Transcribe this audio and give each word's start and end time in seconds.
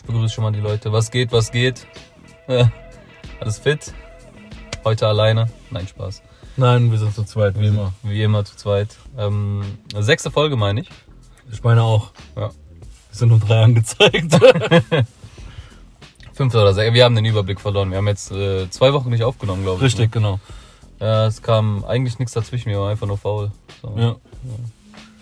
Ich 0.00 0.06
begrüße 0.06 0.34
schon 0.34 0.44
mal 0.44 0.50
die 0.50 0.60
Leute. 0.60 0.92
Was 0.92 1.10
geht, 1.10 1.30
was 1.30 1.52
geht? 1.52 1.86
Ja, 2.48 2.72
alles 3.38 3.58
fit? 3.58 3.92
Heute 4.82 5.06
alleine? 5.06 5.50
Nein, 5.70 5.86
Spaß. 5.86 6.22
Nein, 6.56 6.90
wir 6.90 6.98
sind 6.98 7.14
zu 7.14 7.22
zweit, 7.24 7.60
wie 7.60 7.66
immer. 7.66 7.92
Wie 8.02 8.22
immer 8.22 8.42
zu 8.46 8.56
zweit. 8.56 8.96
Ähm, 9.18 9.62
sechste 9.94 10.30
Folge 10.30 10.56
meine 10.56 10.80
ich. 10.80 10.88
Ich 11.52 11.62
meine 11.62 11.82
auch. 11.82 12.12
Ja. 12.34 12.50
Es 13.12 13.18
sind 13.18 13.28
nur 13.28 13.40
drei 13.40 13.62
angezeigt. 13.62 14.32
Fünfte 16.32 16.58
oder 16.58 16.72
sechste. 16.72 16.94
Wir 16.94 17.04
haben 17.04 17.14
den 17.14 17.26
Überblick 17.26 17.60
verloren. 17.60 17.90
Wir 17.90 17.98
haben 17.98 18.08
jetzt 18.08 18.32
äh, 18.32 18.70
zwei 18.70 18.94
Wochen 18.94 19.10
nicht 19.10 19.22
aufgenommen, 19.22 19.64
glaube 19.64 19.80
ich. 19.80 19.84
Richtig, 19.84 20.12
genau. 20.12 20.40
Ne? 20.98 21.06
Ja, 21.06 21.26
es 21.26 21.42
kam 21.42 21.84
eigentlich 21.84 22.18
nichts 22.18 22.32
dazwischen. 22.32 22.70
Wir 22.70 22.80
waren 22.80 22.90
einfach 22.92 23.06
nur 23.06 23.18
faul. 23.18 23.52
So, 23.82 23.94
Ja. 23.98 24.16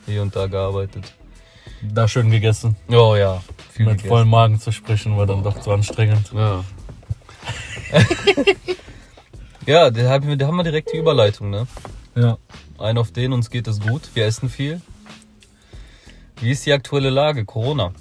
Hier 0.06 0.22
und 0.22 0.36
da 0.36 0.46
gearbeitet. 0.46 1.12
Da 1.82 2.08
schön 2.08 2.30
gegessen. 2.30 2.76
Oh 2.90 3.14
ja, 3.16 3.42
viel 3.72 3.86
Mit 3.86 3.98
gegessen. 3.98 4.08
vollem 4.08 4.28
Magen 4.28 4.60
zu 4.60 4.72
sprechen 4.72 5.16
war 5.16 5.26
dann 5.26 5.42
doch 5.42 5.60
zu 5.60 5.70
anstrengend. 5.70 6.32
Ja. 6.34 6.64
ja, 9.66 9.90
da 9.90 10.10
haben 10.10 10.28
wir, 10.28 10.36
da 10.36 10.46
haben 10.46 10.56
wir 10.56 10.64
direkt 10.64 10.92
die 10.92 10.98
Überleitung, 10.98 11.50
ne? 11.50 11.66
Ja. 12.14 12.38
Ein 12.78 12.98
auf 12.98 13.10
den, 13.12 13.32
uns 13.32 13.50
geht 13.50 13.66
es 13.66 13.80
gut. 13.80 14.10
Wir 14.14 14.26
essen 14.26 14.48
viel. 14.48 14.80
Wie 16.40 16.50
ist 16.50 16.64
die 16.66 16.72
aktuelle 16.72 17.10
Lage? 17.10 17.44
Corona. 17.44 17.92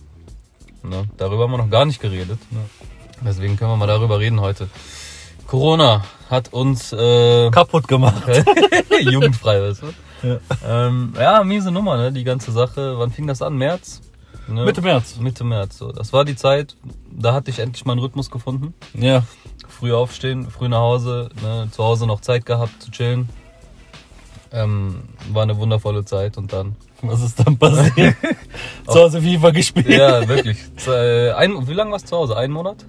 Ne? 0.84 1.06
Darüber 1.18 1.44
haben 1.44 1.52
wir 1.52 1.58
noch 1.58 1.70
gar 1.70 1.86
nicht 1.86 2.02
geredet. 2.02 2.40
Ja. 2.52 2.59
Deswegen 3.26 3.58
können 3.58 3.72
wir 3.72 3.78
mal 3.78 3.88
darüber 3.88 4.20
reden 4.20 4.40
heute. 4.42 4.70
Corona 5.48 6.04
hat 6.30 6.54
uns 6.54 6.94
äh, 6.94 7.50
Kaputt 7.52 7.88
gemacht. 7.88 8.23
jugendfrei, 9.00 9.62
weißt 9.62 9.84
du? 9.84 9.94
Ja. 10.24 10.38
Ähm, 10.68 11.14
ja, 11.18 11.44
miese 11.44 11.72
Nummer, 11.72 11.98
ne? 11.98 12.12
Die 12.12 12.24
ganze 12.24 12.52
Sache. 12.52 12.98
Wann 12.98 13.12
fing 13.12 13.28
das 13.28 13.42
an? 13.42 13.56
März? 13.58 14.02
Ne? 14.48 14.64
Mitte 14.66 14.82
März. 14.82 15.18
Mitte 15.20 15.44
März. 15.44 15.78
So. 15.78 15.92
Das 15.92 16.14
war 16.14 16.24
die 16.26 16.36
Zeit, 16.36 16.76
da 17.12 17.34
hatte 17.34 17.52
ich 17.52 17.60
endlich 17.60 17.86
meinen 17.86 18.00
Rhythmus 18.00 18.32
gefunden. 18.32 18.74
Ja. 18.94 19.24
Früh 19.68 19.94
aufstehen, 19.94 20.50
früh 20.50 20.70
nach 20.70 20.80
Hause, 20.80 21.30
ne? 21.44 21.68
zu 21.72 21.84
Hause 21.84 22.08
noch 22.08 22.22
Zeit 22.22 22.46
gehabt 22.46 22.82
zu 22.82 22.90
chillen. 22.92 23.30
Ähm, 24.52 25.04
war 25.34 25.44
eine 25.44 25.58
wundervolle 25.58 26.06
Zeit 26.06 26.38
und 26.38 26.54
dann. 26.54 26.76
Was 27.02 27.22
ist 27.22 27.40
dann 27.46 27.58
passiert? 27.58 28.16
zu 28.88 28.94
Hause 29.00 29.22
FIFA 29.22 29.52
gespielt. 29.52 29.90
Ja, 29.90 30.28
wirklich. 30.28 30.58
Äh, 30.88 31.31
Ein, 31.34 31.68
wie 31.68 31.74
lange 31.74 31.92
warst 31.92 32.06
du 32.06 32.09
zu 32.09 32.16
Hause? 32.18 32.38
Einen 32.38 32.54
Monat? 32.54 32.86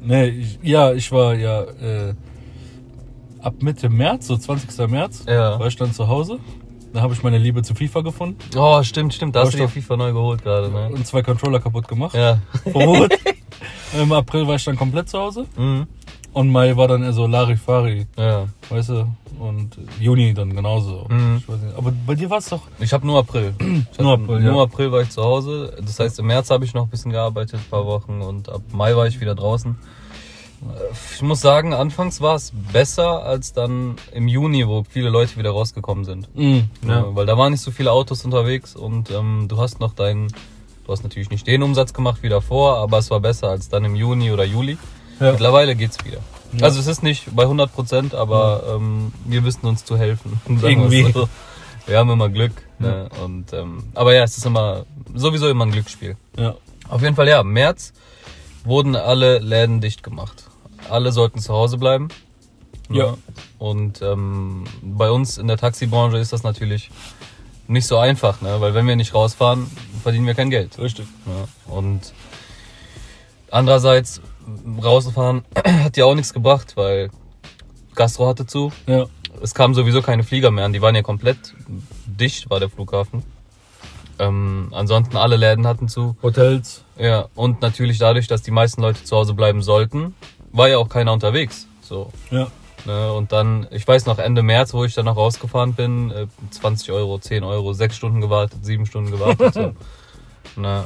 Nee, 0.00 0.28
ich, 0.28 0.58
ja, 0.62 0.92
ich 0.92 1.12
war 1.12 1.34
ja 1.34 1.62
äh, 1.62 2.14
ab 3.40 3.54
Mitte 3.60 3.90
März, 3.90 4.26
so 4.26 4.36
20. 4.36 4.88
März, 4.88 5.24
Ja. 5.28 5.58
war 5.60 5.66
ich 5.66 5.76
dann 5.76 5.92
zu 5.92 6.08
Hause. 6.08 6.38
Da 6.94 7.02
habe 7.02 7.12
ich 7.12 7.22
meine 7.24 7.38
Liebe 7.38 7.60
zu 7.62 7.74
FIFA 7.74 8.02
gefunden 8.02 8.38
Oh, 8.56 8.80
stimmt, 8.84 9.12
stimmt. 9.12 9.34
Da 9.34 9.40
hast 9.40 9.52
du 9.52 9.58
dir. 9.58 9.68
FIFA 9.68 9.96
neu 9.96 10.12
geholt 10.12 10.42
gerade, 10.44 10.70
ne? 10.70 10.90
und 10.94 11.04
zwei 11.04 11.22
Controller 11.22 11.58
kaputt 11.58 11.88
gemacht. 11.88 12.14
Ja. 12.14 12.38
Verwut. 12.62 13.12
Im 14.00 14.12
April 14.12 14.46
war 14.46 14.54
ich 14.54 14.64
dann 14.64 14.76
komplett 14.76 15.08
zu 15.08 15.18
Hause. 15.18 15.46
Mhm. 15.56 15.88
Und 16.32 16.50
Mai 16.50 16.76
war 16.76 16.86
dann 16.88 17.02
eher 17.02 17.12
so 17.12 17.26
Larifari, 17.26 18.06
Ja. 18.16 18.46
weißt 18.70 18.90
du? 18.90 19.06
Und 19.40 19.76
Juni 19.98 20.34
dann 20.34 20.54
genauso. 20.54 21.06
Mhm. 21.08 21.42
Aber 21.76 21.92
bei 22.06 22.14
dir 22.14 22.30
war 22.30 22.38
es 22.38 22.48
doch. 22.48 22.62
Ich 22.78 22.92
habe 22.92 23.04
nur 23.06 23.18
April. 23.18 23.54
Ich 23.92 23.98
Nur 23.98 24.12
April, 24.14 24.44
ja. 24.44 24.52
Nur 24.52 24.62
April 24.62 24.92
war 24.92 25.00
ich 25.02 25.10
zu 25.10 25.22
Hause. 25.22 25.76
Das 25.84 25.98
heißt, 25.98 26.20
im 26.20 26.26
März 26.26 26.50
habe 26.50 26.64
ich 26.64 26.74
noch 26.74 26.84
ein 26.84 26.90
bisschen 26.90 27.10
gearbeitet, 27.10 27.58
ein 27.60 27.70
paar 27.70 27.86
Wochen. 27.86 28.20
Und 28.22 28.48
ab 28.48 28.62
Mai 28.72 28.94
war 28.94 29.08
ich 29.08 29.20
wieder 29.20 29.34
draußen. 29.34 29.76
Ich 31.14 31.22
muss 31.22 31.40
sagen, 31.40 31.74
anfangs 31.74 32.20
war 32.20 32.36
es 32.36 32.52
besser 32.72 33.22
als 33.22 33.52
dann 33.52 33.96
im 34.12 34.28
Juni, 34.28 34.66
wo 34.66 34.84
viele 34.88 35.10
Leute 35.10 35.36
wieder 35.36 35.50
rausgekommen 35.50 36.04
sind. 36.04 36.28
Mhm. 36.34 36.68
Ja. 36.86 37.04
Weil 37.14 37.26
da 37.26 37.36
waren 37.36 37.52
nicht 37.52 37.62
so 37.62 37.70
viele 37.70 37.92
Autos 37.92 38.24
unterwegs 38.24 38.74
und 38.74 39.10
ähm, 39.10 39.46
du 39.48 39.58
hast 39.58 39.80
noch 39.80 39.94
deinen, 39.94 40.28
du 40.86 40.92
hast 40.92 41.02
natürlich 41.02 41.30
nicht 41.30 41.46
den 41.46 41.62
Umsatz 41.62 41.92
gemacht 41.92 42.22
wie 42.22 42.28
davor, 42.28 42.78
aber 42.78 42.98
es 42.98 43.10
war 43.10 43.20
besser 43.20 43.48
als 43.48 43.68
dann 43.68 43.84
im 43.84 43.94
Juni 43.94 44.30
oder 44.30 44.44
Juli. 44.44 44.78
Ja. 45.20 45.32
Mittlerweile 45.32 45.76
geht's 45.76 46.04
wieder. 46.04 46.18
Ja. 46.52 46.64
Also 46.64 46.80
es 46.80 46.86
ist 46.86 47.02
nicht 47.02 47.34
bei 47.34 47.42
100 47.42 47.72
Prozent, 47.72 48.14
aber 48.14 48.62
ähm, 48.74 49.12
wir 49.24 49.44
wissen 49.44 49.66
uns 49.66 49.84
zu 49.84 49.96
helfen. 49.96 50.40
Irgendwie. 50.48 51.10
So. 51.12 51.28
Wir 51.86 51.98
haben 51.98 52.10
immer 52.10 52.28
Glück. 52.28 52.52
Ne? 52.78 53.08
Und, 53.22 53.52
ähm, 53.52 53.84
aber 53.94 54.14
ja, 54.14 54.24
es 54.24 54.38
ist 54.38 54.46
immer 54.46 54.84
sowieso 55.14 55.48
immer 55.48 55.66
ein 55.66 55.72
Glücksspiel. 55.72 56.16
Auf 56.88 57.02
jeden 57.02 57.14
Fall 57.14 57.28
ja, 57.28 57.40
im 57.40 57.52
März 57.52 57.92
wurden 58.64 58.96
alle 58.96 59.38
Läden 59.38 59.80
dicht 59.80 60.02
gemacht. 60.02 60.44
Alle 60.90 61.12
sollten 61.12 61.38
zu 61.40 61.52
Hause 61.52 61.78
bleiben. 61.78 62.08
Ne? 62.88 62.98
Ja. 62.98 63.16
Und 63.58 64.02
ähm, 64.02 64.64
bei 64.82 65.10
uns 65.10 65.38
in 65.38 65.48
der 65.48 65.56
Taxibranche 65.56 66.18
ist 66.18 66.32
das 66.32 66.42
natürlich 66.42 66.90
nicht 67.66 67.86
so 67.86 67.96
einfach, 67.96 68.40
ne? 68.40 68.60
weil 68.60 68.74
wenn 68.74 68.86
wir 68.86 68.96
nicht 68.96 69.14
rausfahren, 69.14 69.70
verdienen 70.02 70.26
wir 70.26 70.34
kein 70.34 70.50
Geld. 70.50 70.78
Richtig. 70.78 71.06
Ja. 71.26 71.72
Und 71.74 72.12
andererseits 73.50 74.20
rausfahren 74.82 75.44
hat 75.64 75.96
ja 75.96 76.04
auch 76.04 76.14
nichts 76.14 76.34
gebracht, 76.34 76.76
weil 76.76 77.10
Gastro 77.94 78.26
hatte 78.26 78.46
zu. 78.46 78.72
Ja. 78.86 79.06
Es 79.42 79.54
kamen 79.54 79.74
sowieso 79.74 80.02
keine 80.02 80.22
Flieger 80.22 80.50
mehr 80.50 80.64
an, 80.64 80.72
die 80.72 80.82
waren 80.82 80.94
ja 80.94 81.02
komplett 81.02 81.54
dicht, 82.06 82.50
war 82.50 82.60
der 82.60 82.68
Flughafen. 82.68 83.24
Ähm, 84.18 84.68
ansonsten 84.72 85.16
alle 85.16 85.36
Läden 85.36 85.66
hatten 85.66 85.88
zu. 85.88 86.16
Hotels. 86.22 86.84
Ja, 86.96 87.28
und 87.34 87.62
natürlich 87.62 87.98
dadurch, 87.98 88.28
dass 88.28 88.42
die 88.42 88.52
meisten 88.52 88.80
Leute 88.80 89.02
zu 89.02 89.16
Hause 89.16 89.34
bleiben 89.34 89.60
sollten, 89.62 90.14
war 90.54 90.68
ja 90.68 90.78
auch 90.78 90.88
keiner 90.88 91.12
unterwegs. 91.12 91.66
So. 91.82 92.10
Ja. 92.30 92.46
Ne? 92.86 93.12
Und 93.12 93.32
dann, 93.32 93.66
ich 93.70 93.86
weiß 93.86 94.06
noch, 94.06 94.18
Ende 94.18 94.42
März, 94.42 94.72
wo 94.72 94.84
ich 94.84 94.94
dann 94.94 95.06
noch 95.06 95.16
rausgefahren 95.16 95.74
bin, 95.74 96.10
äh, 96.10 96.26
20 96.50 96.92
Euro, 96.92 97.18
10 97.18 97.44
Euro, 97.44 97.72
6 97.72 97.96
Stunden 97.96 98.20
gewartet, 98.20 98.64
7 98.64 98.86
Stunden 98.86 99.10
gewartet. 99.10 99.54
So. 99.54 99.72
Ne? 100.56 100.84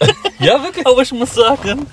ja, 0.38 0.62
wirklich. 0.62 0.86
Aber 0.86 1.00
ich 1.00 1.12
muss 1.12 1.32
sagen, 1.32 1.86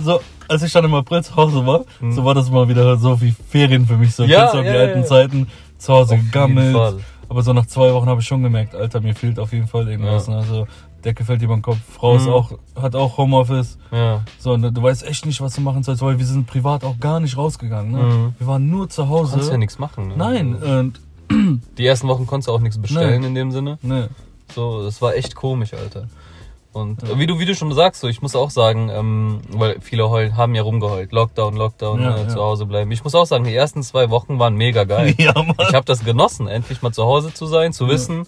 so, 0.00 0.20
als 0.46 0.62
ich 0.62 0.72
dann 0.72 0.84
im 0.84 0.94
April 0.94 1.24
zu 1.24 1.34
Hause 1.34 1.66
war, 1.66 1.84
so 2.10 2.24
war 2.24 2.34
das 2.34 2.50
mal 2.50 2.68
wieder 2.68 2.96
so 2.98 3.20
wie 3.20 3.34
Ferien 3.48 3.84
für 3.84 3.96
mich. 3.96 4.14
So, 4.14 4.22
Hm. 4.22 4.30
Ja, 4.30 4.54
ja, 4.54 4.62
die 4.62 4.68
ja, 4.68 4.74
alten 4.74 5.00
ja. 5.00 5.06
Zeiten 5.06 5.48
zu 5.78 5.92
Hause 5.92 6.14
Auf 6.14 6.20
gegammelt. 6.20 6.76
Aber 7.28 7.42
so 7.42 7.52
nach 7.52 7.66
zwei 7.66 7.92
Wochen 7.92 8.08
habe 8.08 8.20
ich 8.20 8.26
schon 8.28 8.44
gemerkt, 8.44 8.76
Alter, 8.76 9.00
mir 9.00 9.14
fehlt 9.14 9.40
auf 9.40 9.52
jeden 9.52 9.66
Fall 9.66 9.88
irgendwas. 9.88 10.28
Ja. 10.28 10.34
Ne? 10.34 10.38
Also, 10.38 10.68
Decke 11.06 11.24
fällt 11.24 11.40
dir 11.40 11.48
beim 11.48 11.62
Kopf. 11.62 11.78
Frau 11.94 12.16
ist 12.16 12.26
Mhm. 12.26 12.32
auch, 12.32 12.52
hat 12.80 12.94
auch 12.94 13.16
Homeoffice. 13.16 13.78
Ja. 13.92 14.22
So, 14.38 14.52
und 14.52 14.62
du 14.62 14.82
weißt 14.82 15.06
echt 15.06 15.24
nicht, 15.24 15.40
was 15.40 15.54
du 15.54 15.60
machen 15.62 15.82
sollst, 15.82 16.02
weil 16.02 16.18
wir 16.18 16.26
sind 16.26 16.46
privat 16.46 16.84
auch 16.84 16.98
gar 17.00 17.20
nicht 17.20 17.36
rausgegangen. 17.36 17.92
Ne? 17.92 17.98
Mhm. 18.02 18.34
Wir 18.38 18.46
waren 18.46 18.68
nur 18.68 18.88
zu 18.90 19.08
Hause. 19.08 19.36
Kannst 19.36 19.50
ja 19.50 19.56
nichts 19.56 19.78
machen. 19.78 20.08
Ne? 20.08 20.14
Nein, 20.16 20.54
und 20.56 21.00
Die 21.78 21.86
ersten 21.86 22.06
Wochen 22.08 22.26
konntest 22.26 22.48
du 22.48 22.52
auch 22.52 22.60
nichts 22.60 22.78
bestellen 22.78 23.22
in 23.24 23.34
dem 23.34 23.50
Sinne. 23.50 23.78
ne. 23.82 24.08
So, 24.54 24.84
das 24.84 25.00
war 25.02 25.14
echt 25.16 25.34
komisch, 25.34 25.74
Alter. 25.74 26.06
Und 26.72 27.02
äh, 27.02 27.18
wie 27.18 27.26
du 27.26 27.38
wie 27.40 27.46
du 27.46 27.54
schon 27.54 27.72
sagst, 27.72 28.00
so 28.02 28.06
ich 28.06 28.20
muss 28.22 28.36
auch 28.36 28.50
sagen, 28.50 28.90
ähm, 28.92 29.40
weil 29.50 29.78
viele 29.80 30.08
heulen, 30.10 30.36
haben 30.36 30.54
ja 30.54 30.62
rumgeheult, 30.62 31.10
Lockdown, 31.10 31.56
Lockdown, 31.56 32.00
Ja, 32.02 32.16
äh, 32.16 32.20
ja. 32.22 32.28
zu 32.28 32.38
Hause 32.40 32.66
bleiben. 32.66 32.90
Ich 32.92 33.02
muss 33.02 33.14
auch 33.14 33.24
sagen, 33.24 33.44
die 33.44 33.54
ersten 33.54 33.82
zwei 33.82 34.10
Wochen 34.10 34.38
waren 34.38 34.54
mega 34.56 34.84
geil. 34.84 35.14
Ja. 35.18 35.32
Ich 35.58 35.74
habe 35.74 35.84
das 35.86 36.04
genossen, 36.04 36.46
endlich 36.48 36.82
mal 36.82 36.92
zu 36.92 37.04
Hause 37.04 37.32
zu 37.34 37.46
sein, 37.46 37.72
zu 37.72 37.88
wissen, 37.88 38.26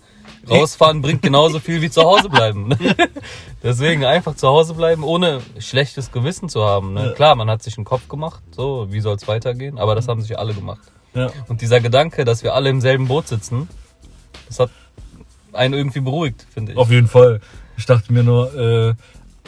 rausfahren 0.49 1.03
bringt 1.03 1.23
genauso 1.23 1.61
viel 1.61 1.81
wie 1.83 1.91
zu 1.91 2.03
Hause 2.03 2.29
bleiben. 2.29 2.71
Deswegen 3.63 4.05
einfach 4.05 4.35
zu 4.37 4.49
Hause 4.49 4.75
bleiben, 4.75 5.03
ohne 5.03 5.41
schlechtes 5.59 6.13
Gewissen 6.13 6.49
zu 6.49 6.65
haben. 6.65 6.95
Ne? 6.95 7.07
Ja. 7.07 7.13
Klar, 7.13 7.35
man 7.35 7.51
hat 7.51 7.63
sich 7.63 7.77
einen 7.77 7.85
Kopf 7.85 8.09
gemacht, 8.09 8.43
so 8.51 8.87
wie 8.91 9.01
soll 9.01 9.17
es 9.17 9.27
weitergehen, 9.29 9.79
aber 9.79 9.95
das 9.95 10.09
haben 10.09 10.23
sich 10.23 10.39
alle 10.39 10.55
gemacht. 10.55 10.83
Ja. 11.15 11.31
Und 11.49 11.63
dieser 11.63 11.81
Gedanke, 11.81 12.25
dass 12.25 12.43
wir 12.43 12.55
alle 12.55 12.71
im 12.71 12.81
selben 12.81 13.09
Boot 13.09 13.29
sitzen, 13.29 13.69
das 14.47 14.61
hat 14.61 14.71
einen 15.53 15.75
irgendwie 15.75 16.01
beruhigt, 16.01 16.47
finde 16.53 16.73
ich. 16.73 16.79
Auf 16.79 16.91
jeden 16.91 17.09
Fall. 17.09 17.41
Ich 17.77 17.87
dachte 17.87 18.13
mir 18.13 18.23
nur, 18.23 18.55
äh, 18.55 18.95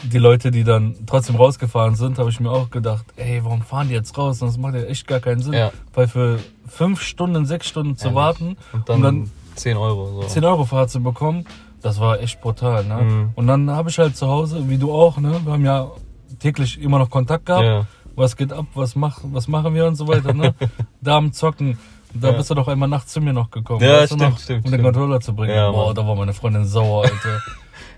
die 0.03 0.17
Leute, 0.17 0.51
die 0.51 0.63
dann 0.63 0.95
trotzdem 1.05 1.35
rausgefahren 1.35 1.95
sind, 1.95 2.17
habe 2.17 2.29
ich 2.29 2.39
mir 2.39 2.49
auch 2.49 2.69
gedacht, 2.69 3.05
ey, 3.17 3.41
warum 3.43 3.61
fahren 3.61 3.87
die 3.87 3.93
jetzt 3.93 4.17
raus? 4.17 4.39
Das 4.39 4.57
macht 4.57 4.73
ja 4.73 4.83
echt 4.83 5.07
gar 5.07 5.19
keinen 5.19 5.41
Sinn. 5.41 5.53
Ja. 5.53 5.71
Weil 5.93 6.07
für 6.07 6.39
fünf 6.67 7.01
Stunden, 7.01 7.45
sechs 7.45 7.67
Stunden 7.67 7.97
zu 7.97 8.05
Ehrlich. 8.05 8.15
warten 8.15 8.57
Und 8.73 8.89
dann, 8.89 8.95
und 8.95 9.01
dann 9.03 9.31
10 9.61 9.77
Euro. 9.77 10.21
So. 10.21 10.27
10 10.27 10.43
Euro 10.45 10.65
Fahrt 10.65 10.89
zu 10.89 11.01
bekommen, 11.01 11.45
das 11.81 11.99
war 11.99 12.19
echt 12.19 12.41
brutal. 12.41 12.83
Ne? 12.83 12.95
Mhm. 13.01 13.29
Und 13.35 13.47
dann 13.47 13.69
habe 13.71 13.89
ich 13.89 13.97
halt 13.99 14.15
zu 14.17 14.27
Hause, 14.27 14.67
wie 14.69 14.77
du 14.77 14.91
auch, 14.93 15.17
ne? 15.17 15.39
wir 15.43 15.53
haben 15.53 15.65
ja 15.65 15.91
täglich 16.39 16.79
immer 16.81 16.99
noch 16.99 17.09
Kontakt 17.09 17.45
gehabt. 17.45 17.63
Ja. 17.65 17.85
Was 18.15 18.35
geht 18.35 18.51
ab, 18.51 18.65
was, 18.73 18.95
mach, 18.95 19.19
was 19.23 19.47
machen 19.47 19.73
wir 19.73 19.85
und 19.87 19.95
so 19.95 20.07
weiter. 20.07 20.33
Ne? 20.33 20.53
da 21.01 21.17
am 21.17 21.31
Zocken. 21.31 21.77
Da 22.13 22.31
Ja. 22.31 22.37
bist 22.37 22.49
du 22.49 22.55
doch 22.55 22.67
einmal 22.67 22.89
nachts 22.89 23.13
zu 23.13 23.21
mir 23.21 23.31
noch 23.31 23.49
gekommen. 23.51 23.81
Ja, 23.81 24.05
stimmt, 24.05 24.21
noch? 24.21 24.37
stimmt, 24.37 24.65
Um 24.65 24.71
den 24.71 24.79
stimmt. 24.81 24.83
Controller 24.83 25.21
zu 25.21 25.33
bringen. 25.33 25.55
Ja, 25.55 25.71
Boah, 25.71 25.85
Mann. 25.87 25.95
da 25.95 26.05
war 26.05 26.15
meine 26.15 26.33
Freundin 26.33 26.65
sauer, 26.65 27.03
Alter. 27.05 27.39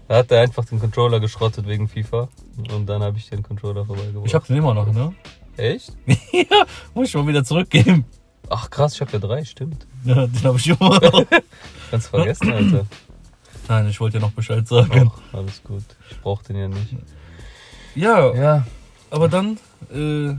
Da 0.10 0.18
hat 0.18 0.30
er 0.34 0.42
einfach 0.42 0.66
den 0.66 0.82
Controller 0.82 1.22
geschrottet 1.22 1.66
wegen 1.66 1.88
FIFA. 1.88 2.28
Und 2.76 2.88
dann 2.88 3.02
habe 3.02 3.18
ich 3.18 3.30
den 3.30 3.42
Controller 3.42 3.86
vorbeigebracht. 3.86 4.26
Ich 4.28 4.36
hab 4.36 4.46
den 4.46 4.58
immer 4.58 4.74
noch, 4.74 4.92
ne? 4.92 5.14
Echt? 5.56 5.94
ja, 6.34 6.66
muss 6.94 7.08
ich 7.08 7.16
mal 7.16 7.26
wieder 7.26 7.44
zurückgeben. 7.46 8.04
Ach 8.50 8.70
krass, 8.70 8.96
ich 8.96 9.02
habe 9.02 9.12
ja 9.14 9.20
drei, 9.20 9.46
stimmt. 9.46 9.88
Ja, 10.16 10.28
den 10.28 10.44
habe 10.44 10.58
ich 10.58 10.68
immer 10.70 11.00
noch. 11.00 11.24
Ganz 11.92 12.08
vergessen, 12.08 12.52
Alter. 12.52 12.86
Nein, 13.70 13.88
ich 13.90 14.00
wollte 14.02 14.18
dir 14.20 14.26
noch 14.26 14.32
Bescheid 14.32 14.68
sagen. 14.68 15.12
Ach, 15.16 15.38
alles 15.38 15.62
gut. 15.64 15.84
Ich 16.12 16.20
brauch 16.20 16.42
den 16.44 16.58
ja 16.58 16.68
nicht. 16.68 16.96
Ja, 17.96 18.34
Ja. 18.34 18.66
aber 19.10 19.28
dann, 19.30 19.58
äh, 19.94 20.36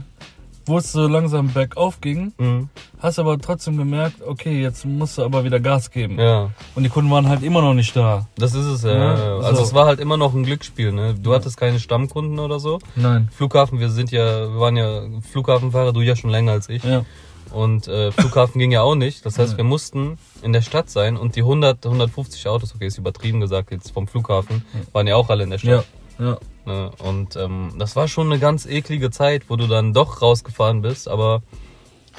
wo 0.67 0.77
es 0.79 0.91
so 0.91 1.07
langsam 1.07 1.51
bergauf 1.53 2.01
ging, 2.01 2.33
Mhm. 2.37 2.69
hast 2.99 3.17
aber 3.19 3.37
trotzdem 3.39 3.77
gemerkt, 3.77 4.21
okay, 4.25 4.61
jetzt 4.61 4.83
musst 4.85 5.17
du 5.17 5.23
aber 5.23 5.43
wieder 5.43 5.59
Gas 5.59 5.89
geben. 5.91 6.19
Ja, 6.19 6.49
Und 6.75 6.83
die 6.83 6.89
Kunden 6.89 7.09
waren 7.11 7.29
halt 7.29 7.43
immer 7.43 7.61
noch 7.61 7.73
nicht 7.73 7.95
da. 7.95 8.27
das 8.35 8.53
ist 8.53 8.65
es 8.65 8.83
ja. 8.83 8.91
Ja, 8.93 9.17
ja. 9.17 9.35
Also 9.37 9.57
so. 9.57 9.63
es 9.63 9.73
war 9.73 9.85
halt 9.85 9.99
immer 9.99 10.17
noch 10.17 10.33
ein 10.33 10.43
Glücksspiel. 10.43 10.91
Ne? 10.91 11.13
Du 11.15 11.33
hattest 11.33 11.57
keine 11.57 11.79
Stammkunden 11.79 12.39
oder 12.39 12.59
so. 12.59 12.79
Nein. 12.95 13.29
Flughafen, 13.35 13.79
wir 13.79 13.89
sind 13.89 14.11
ja, 14.11 14.51
wir 14.53 14.59
waren 14.59 14.75
ja 14.75 15.01
Flughafenfahrer, 15.31 15.93
du 15.93 16.01
ja 16.01 16.15
schon 16.15 16.29
länger 16.31 16.51
als 16.53 16.67
ich. 16.69 16.83
Ja. 16.83 17.05
Und 17.51 17.87
äh, 17.87 18.11
Flughafen 18.11 18.59
ging 18.59 18.71
ja 18.71 18.81
auch 18.81 18.95
nicht. 18.95 19.25
Das 19.25 19.37
heißt, 19.39 19.53
Ja. 19.53 19.57
wir 19.57 19.63
mussten 19.63 20.17
in 20.41 20.51
der 20.53 20.61
Stadt 20.61 20.89
sein 20.89 21.15
und 21.17 21.35
die 21.35 21.41
100, 21.41 21.85
150 21.85 22.47
Autos, 22.47 22.73
okay, 22.75 22.87
ist 22.87 22.97
übertrieben 22.97 23.39
gesagt 23.39 23.71
jetzt 23.71 23.91
vom 23.91 24.07
Flughafen, 24.07 24.65
waren 24.93 25.07
ja 25.07 25.15
auch 25.15 25.29
alle 25.29 25.43
in 25.43 25.51
der 25.51 25.59
Ja. 25.59 25.81
Stadt. 25.81 25.87
Ja. 26.19 26.37
Ne? 26.65 26.91
Und 26.99 27.35
ähm, 27.35 27.73
das 27.77 27.95
war 27.95 28.07
schon 28.07 28.31
eine 28.31 28.39
ganz 28.39 28.65
eklige 28.65 29.11
Zeit, 29.11 29.43
wo 29.49 29.55
du 29.55 29.67
dann 29.67 29.93
doch 29.93 30.21
rausgefahren 30.21 30.81
bist, 30.81 31.07
aber 31.07 31.43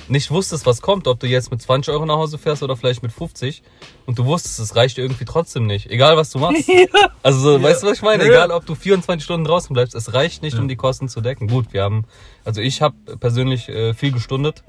nicht 0.09 0.31
wusstest, 0.31 0.67
was 0.67 0.83
kommt, 0.83 1.09
ob 1.09 1.19
du 1.21 1.27
jetzt 1.27 1.51
mit 1.51 1.63
20 1.63 1.93
Euro 1.93 2.05
nach 2.05 2.17
Hause 2.17 2.37
fährst 2.37 2.63
oder 2.63 2.77
vielleicht 2.77 3.03
mit 3.03 3.13
50 3.13 3.63
und 4.05 4.19
du 4.19 4.27
wusstest, 4.27 4.59
es 4.61 4.77
reicht 4.77 4.99
dir 4.99 5.03
irgendwie 5.03 5.25
trotzdem 5.25 5.67
nicht, 5.67 5.91
egal 5.91 6.17
was 6.19 6.31
du 6.31 6.39
machst. 6.39 6.69
Also 7.23 7.41
so, 7.41 7.63
weißt 7.63 7.83
du, 7.83 7.87
was 7.89 7.97
ich 7.97 8.03
meine? 8.03 8.23
Ja. 8.25 8.31
Egal, 8.31 8.51
ob 8.53 8.67
du 8.67 8.75
24 8.77 9.25
Stunden 9.25 9.45
draußen 9.47 9.73
bleibst, 9.73 9.95
es 9.97 10.13
reicht 10.13 10.43
nicht, 10.43 10.55
Ja. 10.55 10.61
um 10.61 10.69
die 10.69 10.77
Kosten 10.77 11.09
zu 11.09 11.21
decken. 11.23 11.49
Gut, 11.49 11.73
wir 11.73 11.83
haben, 11.83 12.05
also 12.45 12.61
ich 12.61 12.83
habe 12.83 12.95
persönlich 13.19 13.69
äh, 13.69 13.95
viel 13.95 14.13
gestundet, 14.13 14.63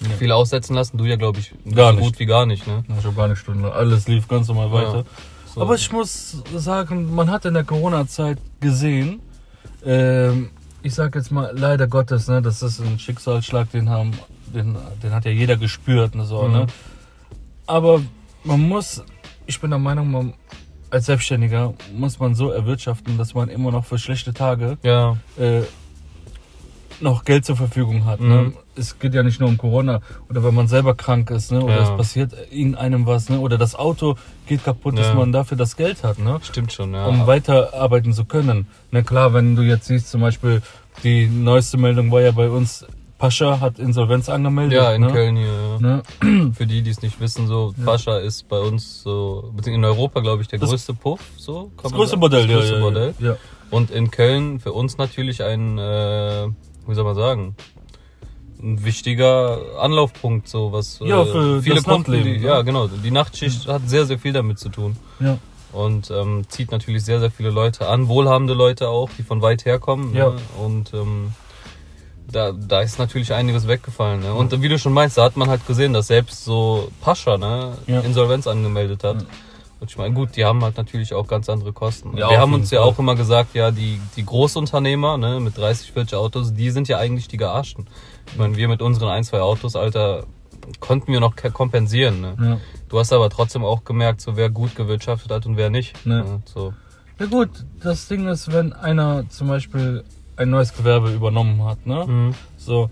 Ja. 0.00 0.08
viel 0.16 0.32
aussetzen 0.32 0.74
lassen, 0.74 0.96
du 0.96 1.04
ja, 1.04 1.16
glaube 1.16 1.40
ich, 1.40 1.52
Gar 1.74 1.92
so 1.92 1.98
nicht. 1.98 2.04
gut 2.06 2.18
wie 2.18 2.26
gar 2.26 2.46
nicht. 2.46 2.66
Ne? 2.66 2.84
Ich 2.98 3.04
habe 3.04 3.14
gar 3.14 3.26
eine 3.26 3.36
Stunde. 3.36 3.72
Alles 3.72 4.08
lief 4.08 4.26
ganz 4.28 4.48
normal 4.48 4.72
weiter. 4.72 5.04
So. 5.54 5.60
Aber 5.60 5.74
ich 5.74 5.90
muss 5.92 6.38
sagen, 6.56 7.14
man 7.14 7.30
hat 7.30 7.44
in 7.44 7.54
der 7.54 7.64
Corona-Zeit 7.64 8.38
gesehen, 8.60 9.20
ähm, 9.84 10.50
ich 10.82 10.94
sag 10.94 11.14
jetzt 11.14 11.30
mal, 11.30 11.52
leider 11.54 11.86
Gottes, 11.86 12.28
ne, 12.28 12.40
das 12.40 12.62
ist 12.62 12.80
ein 12.80 12.98
Schicksalsschlag, 12.98 13.70
den 13.72 13.90
haben, 13.90 14.12
den, 14.54 14.76
den 15.02 15.12
hat 15.12 15.24
ja 15.26 15.30
jeder 15.32 15.56
gespürt, 15.56 16.14
ne, 16.14 16.24
so, 16.24 16.42
Mhm. 16.44 16.52
ne. 16.52 16.66
Aber 17.66 18.00
man 18.44 18.60
muss, 18.60 19.02
ich 19.46 19.60
bin 19.60 19.70
der 19.70 19.78
Meinung, 19.78 20.10
man, 20.10 20.34
als 20.88 21.06
Selbstständiger 21.06 21.74
muss 21.94 22.18
man 22.18 22.34
so 22.34 22.50
erwirtschaften, 22.50 23.18
dass 23.18 23.34
man 23.34 23.48
immer 23.48 23.70
noch 23.70 23.84
für 23.84 23.98
schlechte 23.98 24.32
Tage 24.32 24.78
ja, 24.82 25.16
äh, 25.38 25.62
noch 27.00 27.24
Geld 27.24 27.44
zur 27.44 27.56
Verfügung 27.56 28.04
hat. 28.04 28.20
Mhm. 28.20 28.28
Ne? 28.28 28.52
Es 28.80 28.98
geht 28.98 29.14
ja 29.14 29.22
nicht 29.22 29.38
nur 29.40 29.48
um 29.48 29.58
Corona 29.58 30.00
oder 30.28 30.42
wenn 30.42 30.54
man 30.54 30.66
selber 30.68 30.94
krank 30.94 31.30
ist, 31.30 31.52
ne? 31.52 31.62
oder 31.62 31.76
Ja. 31.76 31.82
es 31.82 31.90
passiert 31.90 32.32
in 32.50 32.74
einem 32.74 33.06
was, 33.06 33.28
ne? 33.28 33.38
oder 33.38 33.58
das 33.58 33.74
Auto 33.74 34.16
geht 34.46 34.64
kaputt, 34.64 34.98
dass 34.98 35.08
Ja. 35.08 35.14
man 35.14 35.32
dafür 35.32 35.56
das 35.58 35.76
Geld 35.76 36.02
hat, 36.02 36.18
ne? 36.18 36.38
stimmt 36.42 36.72
schon, 36.72 36.94
ja. 36.94 37.06
um 37.06 37.26
weiterarbeiten 37.26 38.12
zu 38.12 38.24
können. 38.24 38.66
Na 38.90 39.02
klar, 39.02 39.34
wenn 39.34 39.54
du 39.56 39.62
jetzt 39.62 39.86
siehst, 39.86 40.10
zum 40.10 40.22
Beispiel 40.22 40.62
die 41.04 41.26
neueste 41.28 41.76
Meldung 41.76 42.10
war 42.10 42.20
ja 42.22 42.30
bei 42.32 42.48
uns, 42.50 42.86
Pascha 43.18 43.60
hat 43.60 43.78
Insolvenz 43.78 44.30
angemeldet. 44.30 44.78
ja, 44.80 44.92
in 44.94 45.02
ne? 45.02 45.12
Köln 45.12 45.36
hier. 45.36 45.46
Ja. 45.46 45.78
Ne? 46.26 46.52
Für 46.54 46.66
die, 46.66 46.80
die 46.80 46.88
es 46.90 47.02
nicht 47.02 47.20
wissen, 47.20 47.46
so 47.46 47.74
Ja. 47.76 47.84
Pascha 47.84 48.16
ist 48.18 48.48
bei 48.48 48.58
uns 48.58 49.02
so, 49.02 49.50
beziehungsweise 49.54 49.74
in 49.74 49.84
Europa, 49.84 50.20
glaube 50.20 50.40
ich, 50.40 50.48
der 50.48 50.58
Das- 50.58 50.70
größte 50.70 50.94
Puff. 50.94 51.20
So, 51.36 51.70
Das 51.82 51.92
größte 51.92 52.12
sagen. 52.12 52.20
Modell, 52.20 52.46
das 52.46 52.56
größte 52.56 52.74
ja, 52.76 52.80
Modell. 52.80 53.14
ja, 53.18 53.26
ja. 53.32 53.36
Und 53.70 53.90
in 53.90 54.10
Köln 54.10 54.58
für 54.58 54.72
uns 54.72 54.96
natürlich 54.96 55.42
ein, 55.44 55.76
äh, 55.76 56.48
wie 56.86 56.94
soll 56.94 57.04
man 57.04 57.14
sagen, 57.14 57.54
ein 58.62 58.84
wichtiger 58.84 59.58
Anlaufpunkt, 59.78 60.48
so 60.48 60.72
was 60.72 61.00
Ja, 61.02 61.22
äh, 61.22 61.26
für 61.26 61.62
viele 61.62 61.76
das 61.76 61.84
Kunden, 61.84 62.12
die, 62.12 62.38
ne? 62.38 62.46
ja 62.46 62.62
genau, 62.62 62.88
die 62.88 63.10
Nachtschicht 63.10 63.66
hat 63.68 63.88
sehr, 63.88 64.06
sehr 64.06 64.18
viel 64.18 64.32
damit 64.32 64.58
zu 64.58 64.68
tun 64.68 64.96
ja. 65.18 65.38
und 65.72 66.10
ähm, 66.10 66.44
zieht 66.48 66.70
natürlich 66.70 67.04
sehr, 67.04 67.20
sehr 67.20 67.30
viele 67.30 67.50
Leute 67.50 67.88
an, 67.88 68.08
wohlhabende 68.08 68.54
Leute 68.54 68.88
auch, 68.88 69.10
die 69.16 69.22
von 69.22 69.42
weit 69.42 69.64
herkommen. 69.64 70.14
Ja. 70.14 70.30
Ne? 70.30 70.36
Und 70.62 70.92
ähm, 70.94 71.32
da, 72.30 72.52
da 72.52 72.80
ist 72.80 72.98
natürlich 72.98 73.32
einiges 73.32 73.66
weggefallen. 73.66 74.20
Ne? 74.20 74.32
Und 74.32 74.60
wie 74.62 74.68
du 74.68 74.78
schon 74.78 74.92
meinst, 74.92 75.18
da 75.18 75.24
hat 75.24 75.36
man 75.36 75.48
halt 75.48 75.66
gesehen, 75.66 75.92
dass 75.92 76.06
selbst 76.06 76.44
so 76.44 76.90
Pascha 77.00 77.38
ne, 77.38 77.72
Ja. 77.86 78.00
Insolvenz 78.00 78.46
angemeldet 78.46 79.04
hat. 79.04 79.24
Und 79.80 79.90
ich 79.90 79.96
meine, 79.96 80.14
gut, 80.14 80.36
die 80.36 80.44
haben 80.44 80.62
halt 80.62 80.76
natürlich 80.76 81.14
auch 81.14 81.26
ganz 81.26 81.48
andere 81.48 81.72
Kosten. 81.72 82.16
Ja, 82.16 82.28
Wir 82.28 82.38
haben 82.38 82.52
uns 82.52 82.70
ja 82.70 82.80
Fall. 82.80 82.88
auch 82.88 82.98
immer 82.98 83.14
gesagt, 83.14 83.54
ja, 83.54 83.70
die, 83.70 83.98
die 84.14 84.24
Großunternehmer 84.24 85.16
ne, 85.16 85.40
mit 85.40 85.56
30, 85.56 85.92
40 85.92 86.18
Autos, 86.18 86.52
die 86.52 86.70
sind 86.70 86.86
ja 86.88 86.98
eigentlich 86.98 87.28
die 87.28 87.38
Gearschten. 87.38 87.86
Ich 88.26 88.36
meine, 88.36 88.56
wir 88.56 88.68
mit 88.68 88.82
unseren 88.82 89.08
ein, 89.08 89.24
zwei 89.24 89.40
Autos, 89.40 89.76
Alter, 89.76 90.26
konnten 90.80 91.12
wir 91.12 91.20
noch 91.20 91.34
kompensieren. 91.52 92.20
Ne? 92.20 92.36
ja. 92.40 92.58
Du 92.90 92.98
hast 92.98 93.12
aber 93.12 93.30
trotzdem 93.30 93.64
auch 93.64 93.84
gemerkt, 93.84 94.20
so 94.20 94.36
wer 94.36 94.50
gut 94.50 94.74
gewirtschaftet 94.76 95.30
hat 95.30 95.46
und 95.46 95.56
wer 95.56 95.70
nicht. 95.70 96.04
Ne. 96.04 96.24
Ne? 96.24 96.42
So. 96.44 96.74
Ja 97.18 97.26
gut, 97.26 97.50
das 97.82 98.08
Ding 98.08 98.28
ist, 98.28 98.52
wenn 98.52 98.72
einer 98.72 99.28
zum 99.30 99.48
Beispiel 99.48 100.04
ein 100.36 100.50
neues 100.50 100.74
Gewerbe 100.74 101.12
übernommen 101.12 101.64
hat, 101.64 101.86
ne? 101.86 102.06
Mhm. 102.06 102.34
So, 102.56 102.90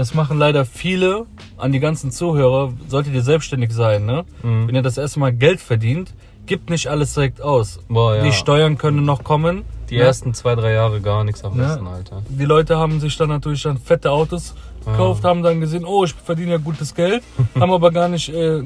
das 0.00 0.14
machen 0.14 0.38
leider 0.38 0.64
viele 0.64 1.26
an 1.58 1.72
die 1.72 1.78
ganzen 1.78 2.10
Zuhörer. 2.10 2.72
Solltet 2.88 3.12
ihr 3.14 3.22
selbstständig 3.22 3.70
sein, 3.72 4.06
ne? 4.06 4.24
Mhm. 4.42 4.66
Wenn 4.66 4.74
ihr 4.74 4.82
das 4.82 4.96
erste 4.96 5.20
Mal 5.20 5.32
Geld 5.32 5.60
verdient, 5.60 6.14
gibt 6.46 6.70
nicht 6.70 6.88
alles 6.88 7.12
direkt 7.14 7.42
aus. 7.42 7.80
Boah, 7.88 8.16
ja. 8.16 8.22
Die 8.24 8.32
Steuern 8.32 8.78
können 8.78 9.04
noch 9.04 9.22
kommen. 9.24 9.62
Die 9.90 9.96
ne? 9.96 10.02
ersten 10.02 10.32
zwei, 10.32 10.54
drei 10.54 10.72
Jahre 10.72 11.00
gar 11.02 11.22
nichts 11.24 11.44
am 11.44 11.58
Ja. 11.58 11.68
besten, 11.68 11.86
Alter. 11.86 12.22
Die 12.28 12.44
Leute 12.46 12.78
haben 12.78 12.98
sich 12.98 13.16
dann 13.18 13.28
natürlich 13.28 13.62
dann 13.62 13.76
fette 13.78 14.10
Autos 14.10 14.54
gekauft, 14.84 15.22
haben 15.24 15.42
dann 15.42 15.60
gesehen, 15.60 15.84
oh, 15.84 16.04
ich 16.04 16.14
verdiene 16.14 16.52
ja 16.52 16.56
gutes 16.56 16.94
Geld, 16.94 17.22
haben 17.60 17.70
aber 17.70 17.90
gar 17.90 18.08
nicht 18.08 18.30
äh, 18.30 18.62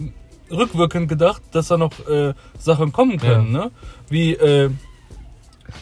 rückwirkend 0.52 1.08
gedacht, 1.08 1.42
dass 1.50 1.66
da 1.68 1.76
noch 1.76 1.92
äh, 2.08 2.32
Sachen 2.58 2.92
kommen 2.92 3.18
können, 3.18 3.50
ne? 3.50 3.70
Wie 4.08 4.34
äh, 4.34 4.70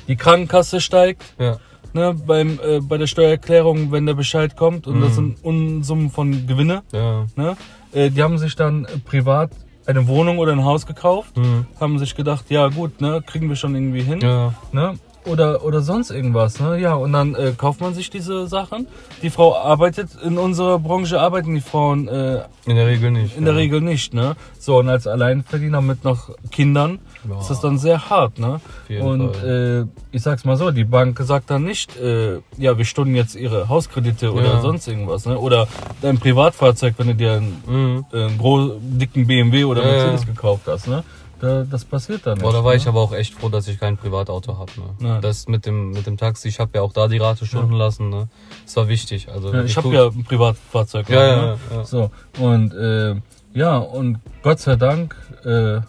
die 0.09 0.17
Krankenkasse 0.17 0.81
steigt, 0.81 1.23
Ja. 1.39 1.59
Ne, 1.94 2.15
beim, 2.27 2.59
äh, 2.65 2.81
bei 2.81 2.99
der 2.99 3.06
Steuererklärung, 3.06 3.93
wenn 3.93 4.06
der 4.06 4.15
Bescheid 4.15 4.56
kommt 4.56 4.87
und 4.87 5.00
das 5.00 5.12
Mhm. 5.12 5.15
sind 5.37 5.44
Unsummen 5.44 6.11
von 6.11 6.47
Gewinne, 6.47 6.83
Ja. 6.93 7.27
ne? 7.37 7.56
Äh, 7.93 8.11
die 8.11 8.23
haben 8.23 8.39
sich 8.39 8.56
dann 8.56 8.85
äh, 8.85 8.99
privat 8.99 9.50
eine 9.87 10.06
Wohnung 10.06 10.39
oder 10.39 10.53
ein 10.53 10.65
Haus 10.65 10.87
gekauft, 10.87 11.37
Mhm. 11.37 11.67
haben 11.81 11.99
sich 11.99 12.15
gedacht, 12.15 12.47
ja 12.50 12.69
gut, 12.69 13.00
ne, 13.00 13.23
kriegen 13.27 13.49
wir 13.49 13.56
schon 13.56 13.75
irgendwie 13.75 14.03
hin 14.03 14.21
Ja. 14.21 14.55
ne? 14.73 14.94
Oder, 15.25 15.65
oder 15.65 15.83
sonst 15.83 16.11
irgendwas, 16.11 16.59
ne? 16.59 16.79
Ja, 16.81 16.95
und 16.95 17.13
dann 17.13 17.37
äh, 17.37 17.53
kauft 17.57 17.81
man 17.81 17.95
sich 17.95 18.11
diese 18.11 18.49
Sachen. 18.49 18.89
Die 19.23 19.31
Frau 19.31 19.57
arbeitet, 19.57 20.09
in 20.25 20.37
unserer 20.37 20.81
Branche 20.81 21.21
arbeiten 21.21 21.55
die 21.55 21.61
Frauen 21.61 22.09
äh, 22.09 22.43
In 22.67 22.75
der 22.75 22.87
Regel 22.89 23.13
nicht. 23.13 23.37
in 23.37 23.45
der 23.45 23.55
ja. 23.55 23.61
Regel 23.61 23.81
nicht, 23.83 24.15
ne? 24.15 24.35
So, 24.59 24.79
und 24.79 24.89
als 24.89 25.07
Alleinverdiener 25.07 25.81
mit 25.81 26.03
noch 26.03 26.31
Kindern 26.51 26.99
Ja. 27.31 27.39
ist 27.39 27.51
das 27.51 27.61
dann 27.61 27.79
sehr 27.79 28.11
hart, 28.11 28.41
ne? 28.41 28.61
Und 29.01 29.37
äh, 29.45 29.83
ich 30.11 30.23
sag's 30.23 30.45
mal 30.45 30.57
so, 30.57 30.73
die 30.73 30.85
Bank 30.85 31.21
sagt 31.23 31.51
dann 31.51 31.63
nicht, 31.63 31.97
äh, 32.01 32.39
ja, 32.59 32.77
wir 32.77 32.85
stunden 32.85 33.15
jetzt 33.15 33.37
ihre 33.37 33.69
Hauskredite 33.69 34.33
oder 34.33 34.55
Ja. 34.55 34.61
sonst 34.61 34.89
irgendwas, 34.89 35.25
ne? 35.25 35.39
Oder 35.39 35.69
dein 36.03 36.19
Privatfahrzeug, 36.19 36.95
wenn 36.99 37.07
du 37.07 37.15
dir 37.15 37.35
einen, 37.35 37.63
Mhm. 37.67 38.05
äh, 38.13 38.25
einen 38.25 38.39
großen, 38.39 38.99
dicken 38.99 39.29
BMW 39.29 39.65
oder 39.65 39.83
Mercedes 39.85 40.23
ja. 40.23 40.27
gekauft 40.33 40.63
hast, 40.67 40.89
ne? 40.89 41.05
Da, 41.43 41.65
das 41.69 41.85
passiert 41.85 42.25
dann 42.25 42.35
nicht. 42.35 42.44
Boah, 42.44 42.53
da 42.53 42.62
war 42.62 42.71
ne? 42.71 42.77
ich 42.77 42.87
aber 42.87 43.00
auch 43.00 43.12
echt 43.12 43.35
froh, 43.35 43.49
dass 43.49 43.67
ich 43.67 43.81
kein 43.81 43.97
Privatauto 43.97 44.59
habe. 44.59 44.71
Ne? 45.00 45.19
Das 45.21 45.49
mit 45.49 45.67
dem, 45.67 45.91
mit 45.91 46.06
dem 46.06 46.17
Taxi, 46.17 46.47
ich 46.47 46.61
habe 46.61 46.71
ja 46.75 46.83
auch 46.83 46.93
da 46.93 47.09
die 47.09 47.19
Rate 47.19 47.47
stunden 47.47 47.75
lassen. 47.75 48.11
Ne? 48.11 48.29
Das 48.65 48.77
war 48.77 48.87
wichtig. 48.87 49.29
Also 49.29 49.53
Ja, 49.53 49.65
ich 49.65 49.77
habe 49.77 49.89
ja 49.89 50.06
ein 50.06 50.22
Privatfahrzeug. 50.22 51.08
Ja, 51.08 51.17
ne? 51.17 51.27
ja, 51.27 51.46
ja, 51.46 51.58
ja. 51.79 51.84
So, 51.84 52.13
und 52.39 52.72
äh, 52.75 53.17
ja, 53.55 53.77
und 53.79 54.20
Gott 54.43 54.61
sei 54.61 54.77
Dank, 54.77 55.17
äh, 55.44 55.81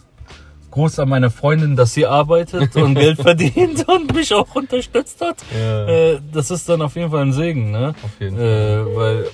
Gruß 0.72 0.98
an 0.98 1.08
meine 1.08 1.30
Freundin, 1.30 1.76
dass 1.76 1.94
sie 1.94 2.04
arbeitet 2.04 2.74
und 2.74 2.94
Geld 2.96 3.22
verdient 3.22 3.88
und 3.88 4.12
mich 4.12 4.34
auch 4.34 4.56
unterstützt 4.56 5.20
hat. 5.20 5.36
Ja, 5.56 5.86
Äh, 5.86 6.20
das 6.32 6.50
ist 6.50 6.68
dann 6.68 6.82
auf 6.82 6.96
jeden 6.96 7.12
Fall 7.12 7.22
ein 7.22 7.32
Segen, 7.32 7.70
ne? 7.70 7.94
auf 8.02 8.10
jeden 8.18 8.36
Fall. 8.36 8.44
Äh, 8.44 8.96
weil 8.96 9.26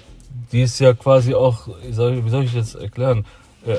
die 0.53 0.61
ist 0.61 0.79
ja 0.81 0.93
quasi 0.93 1.35
auch, 1.35 1.67
wie 1.83 1.93
soll, 1.93 2.45
ich 2.45 2.53
das 2.53 2.75
erklären? 2.75 3.25
Äh, 3.65 3.79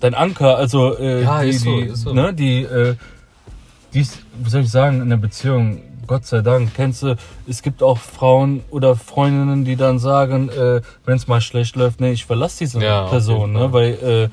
dein 0.00 0.14
Anker, 0.14 0.56
also 0.56 0.96
äh, 0.98 1.22
Ja, 1.22 1.42
die, 1.42 1.48
ist 1.50 1.62
so, 1.62 1.80
die, 1.80 1.88
so. 1.90 2.12
ne, 2.12 2.32
die, 2.34 2.62
äh, 2.62 2.94
die 3.94 4.00
ist, 4.00 4.18
wie 4.42 4.50
soll 4.50 4.62
ich 4.62 4.70
sagen, 4.70 5.00
in 5.00 5.08
der 5.10 5.16
Beziehung, 5.16 5.80
Gott 6.06 6.24
sei 6.26 6.40
Dank, 6.40 6.74
kennst 6.74 7.02
du, 7.02 7.16
es 7.48 7.62
gibt 7.62 7.82
auch 7.82 7.98
Frauen 7.98 8.62
oder 8.70 8.94
Freundinnen, 8.94 9.64
die 9.64 9.74
dann 9.76 9.98
sagen, 9.98 10.48
äh, 10.50 10.80
wenn 11.04 11.16
es 11.16 11.26
mal 11.26 11.40
schlecht 11.40 11.74
läuft, 11.76 12.00
nee, 12.00 12.12
ich 12.12 12.24
verlasse 12.24 12.58
diese 12.60 12.80
Ja, 12.80 13.06
Person, 13.08 13.52
ne, 13.52 13.72
weil 13.72 13.92
äh, 13.94 14.28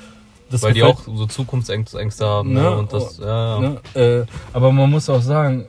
das 0.51 0.61
Weil 0.61 0.73
die 0.73 0.81
gefällt- 0.81 0.97
auch 1.09 1.17
so 1.17 1.25
Zukunftsängste 1.25 2.25
haben. 2.27 2.53
Ne? 2.53 2.61
Ne? 2.61 2.77
Und 2.77 2.93
das, 2.93 3.17
ja, 3.17 3.59
ja. 3.59 3.59
Ne? 3.59 3.77
Äh, 3.95 4.25
aber 4.53 4.71
man 4.71 4.91
muss 4.91 5.09
auch 5.09 5.21
sagen, 5.21 5.65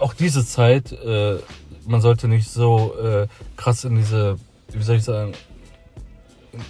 auch 0.00 0.12
diese 0.12 0.44
Zeit, 0.44 0.90
äh, 0.90 1.36
man 1.86 2.00
sollte 2.00 2.26
nicht 2.26 2.50
so 2.50 2.94
äh, 3.00 3.28
krass 3.56 3.84
in 3.84 3.94
diese, 3.94 4.36
wie 4.72 4.82
soll 4.82 4.96
ich 4.96 5.04
sagen, 5.04 5.34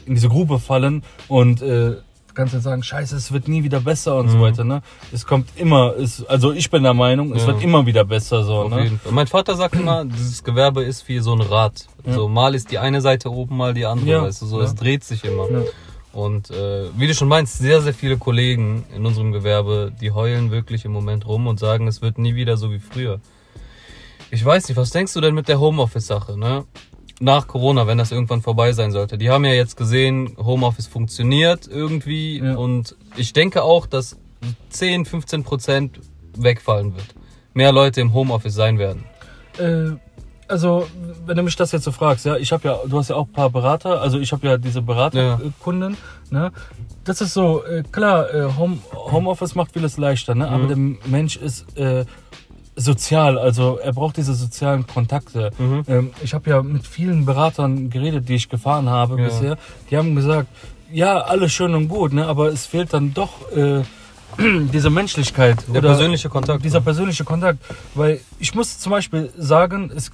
in 0.05 0.15
diese 0.15 0.29
Grube 0.29 0.59
fallen 0.59 1.03
und 1.29 1.63
äh, 1.63 1.93
kannst 2.35 2.55
jetzt 2.55 2.65
sagen, 2.65 2.83
scheiße, 2.83 3.17
es 3.17 3.33
wird 3.33 3.49
nie 3.49 3.63
wieder 3.65 3.81
besser 3.81 4.17
und 4.17 4.29
so 4.29 4.37
Mhm. 4.39 4.43
weiter. 4.43 4.65
Ne? 4.65 4.83
Es 5.13 5.27
kommt 5.27 5.49
immer, 5.57 5.95
es, 5.97 6.25
also 6.27 6.53
ich 6.53 6.71
bin 6.71 6.83
der 6.83 6.95
Meinung, 6.95 7.33
es 7.35 7.43
Ja. 7.43 7.49
wird 7.49 7.63
immer 7.63 7.85
wieder 7.87 8.05
besser. 8.05 8.45
So, 8.45 8.55
Auf 8.55 8.71
ne? 8.71 8.85
jeden 8.85 8.99
Fall. 8.99 9.13
Mein 9.13 9.27
Vater 9.27 9.55
sagt 9.57 9.75
immer, 9.77 10.05
dieses 10.19 10.43
Gewerbe 10.45 10.83
ist 10.83 11.09
wie 11.09 11.19
so 11.21 11.33
ein 11.33 11.41
Rad. 11.41 11.87
Ja. 12.07 12.15
So 12.15 12.29
mal 12.29 12.55
ist 12.55 12.71
die 12.71 12.79
eine 12.79 13.01
Seite 13.01 13.31
oben, 13.31 13.57
mal 13.57 13.75
die 13.75 13.87
andere. 13.87 14.11
Ja. 14.11 14.23
Weißt 14.23 14.43
du, 14.43 14.47
so 14.47 14.59
Ja. 14.59 14.65
es 14.67 14.75
dreht 14.75 15.05
sich 15.05 15.25
immer. 15.25 15.51
Ja. 15.51 15.63
Und 16.13 16.51
äh, 16.51 16.85
wie 16.97 17.09
du 17.09 17.15
schon 17.15 17.27
meinst, 17.29 17.59
sehr, 17.59 17.81
sehr 17.83 17.93
viele 17.95 18.17
Kollegen 18.19 18.85
in 18.95 19.05
unserem 19.05 19.33
Gewerbe, 19.33 19.91
die 20.01 20.13
heulen 20.13 20.51
wirklich 20.53 20.85
im 20.85 20.93
Moment 20.93 21.27
rum 21.27 21.47
und 21.49 21.59
sagen, 21.59 21.89
es 21.89 22.03
wird 22.03 22.19
nie 22.19 22.35
wieder 22.37 22.57
so 22.57 22.71
wie 22.71 22.79
früher. 22.79 23.19
Ich 24.31 24.45
weiß 24.45 24.69
nicht, 24.69 24.77
was 24.77 24.91
denkst 24.91 25.13
du 25.13 25.21
denn 25.21 25.35
mit 25.35 25.49
der 25.49 25.59
Homeoffice-Sache, 25.61 26.39
ne? 26.39 26.65
Nach 27.21 27.47
Corona, 27.47 27.87
wenn 27.87 27.99
das 27.99 28.11
irgendwann 28.13 28.43
vorbei 28.43 28.73
sein 28.73 28.91
sollte. 28.91 29.17
Die 29.19 29.31
haben 29.31 29.45
ja 29.45 29.53
jetzt 29.53 29.77
gesehen, 29.77 30.37
Homeoffice 30.37 30.87
funktioniert 30.87 31.69
irgendwie 31.69 32.39
Ja. 32.41 32.57
und 32.57 32.97
ich 33.17 33.33
denke 33.33 33.63
auch, 33.63 33.87
dass 33.87 34.17
10, 34.71 35.05
15 35.05 35.45
Prozent 35.45 36.01
wegfallen 36.37 36.95
wird. 36.95 37.07
Mehr 37.55 37.73
Leute 37.73 38.01
im 38.01 38.13
Homeoffice 38.13 38.55
sein 38.55 38.79
werden. 38.79 39.05
Äh, 39.59 39.93
also, 40.49 40.87
wenn 41.25 41.37
du 41.37 41.43
mich 41.43 41.57
das 41.57 41.73
jetzt 41.73 41.85
so 41.85 41.93
fragst, 41.93 42.27
ja, 42.27 42.37
ich 42.37 42.53
habe 42.53 42.69
ja, 42.69 42.79
du 42.87 42.99
hast 42.99 43.09
ja 43.09 43.17
auch 43.17 43.27
ein 43.27 43.33
paar 43.33 43.49
Berater, 43.49 44.01
also 44.03 44.19
ich 44.19 44.31
habe 44.33 44.47
ja 44.47 44.59
diese 44.59 44.83
Beraterkunden, 44.83 45.97
ne? 46.31 46.53
Das 47.05 47.21
ist 47.21 47.33
so, 47.33 47.65
äh, 47.65 47.83
klar, 47.91 48.33
äh, 48.35 48.49
Home, 48.59 48.79
Homeoffice 48.95 49.55
macht 49.55 49.73
vieles 49.73 49.97
leichter, 49.97 50.35
ne? 50.35 50.49
Aber 50.49 50.67
der 50.67 50.77
Mensch 50.77 51.37
ist 51.37 51.79
äh, 51.79 52.05
sozial, 52.77 53.39
also 53.39 53.79
er 53.79 53.93
braucht 53.93 54.17
diese 54.17 54.35
sozialen 54.35 54.87
Kontakte. 54.87 55.51
Mhm. 55.59 55.83
Ähm, 55.87 56.11
ich 56.23 56.35
habe 56.35 56.51
ja 56.51 56.63
mit 56.63 56.87
vielen 56.87 57.25
Beratern 57.25 57.91
geredet, 57.91 58.29
die 58.29 58.35
ich 58.35 58.49
gefahren 58.49 58.89
habe 58.89 59.19
Ja. 59.19 59.25
bisher. 59.29 59.59
Die 59.91 59.97
haben 59.97 60.15
gesagt, 60.15 60.49
ja, 60.93 61.19
alles 61.21 61.53
schön 61.53 61.75
und 61.75 61.89
gut, 61.89 62.13
ne? 62.13 62.27
Aber 62.27 62.49
es 62.49 62.67
fehlt 62.67 62.93
dann 62.93 63.15
doch 63.15 63.51
äh, 63.53 63.83
diese 64.73 64.91
Menschlichkeit. 64.91 65.65
Der 65.69 65.77
oder 65.79 65.89
persönliche 65.91 66.29
Kontakt. 66.29 66.65
dieser 66.65 66.81
persönliche 66.81 67.25
Kontakt. 67.25 67.59
Weil 67.95 68.21
ich 68.39 68.55
muss 68.55 68.79
zum 68.79 68.91
Beispiel 68.91 69.31
sagen, 69.37 69.91
es, 69.95 70.11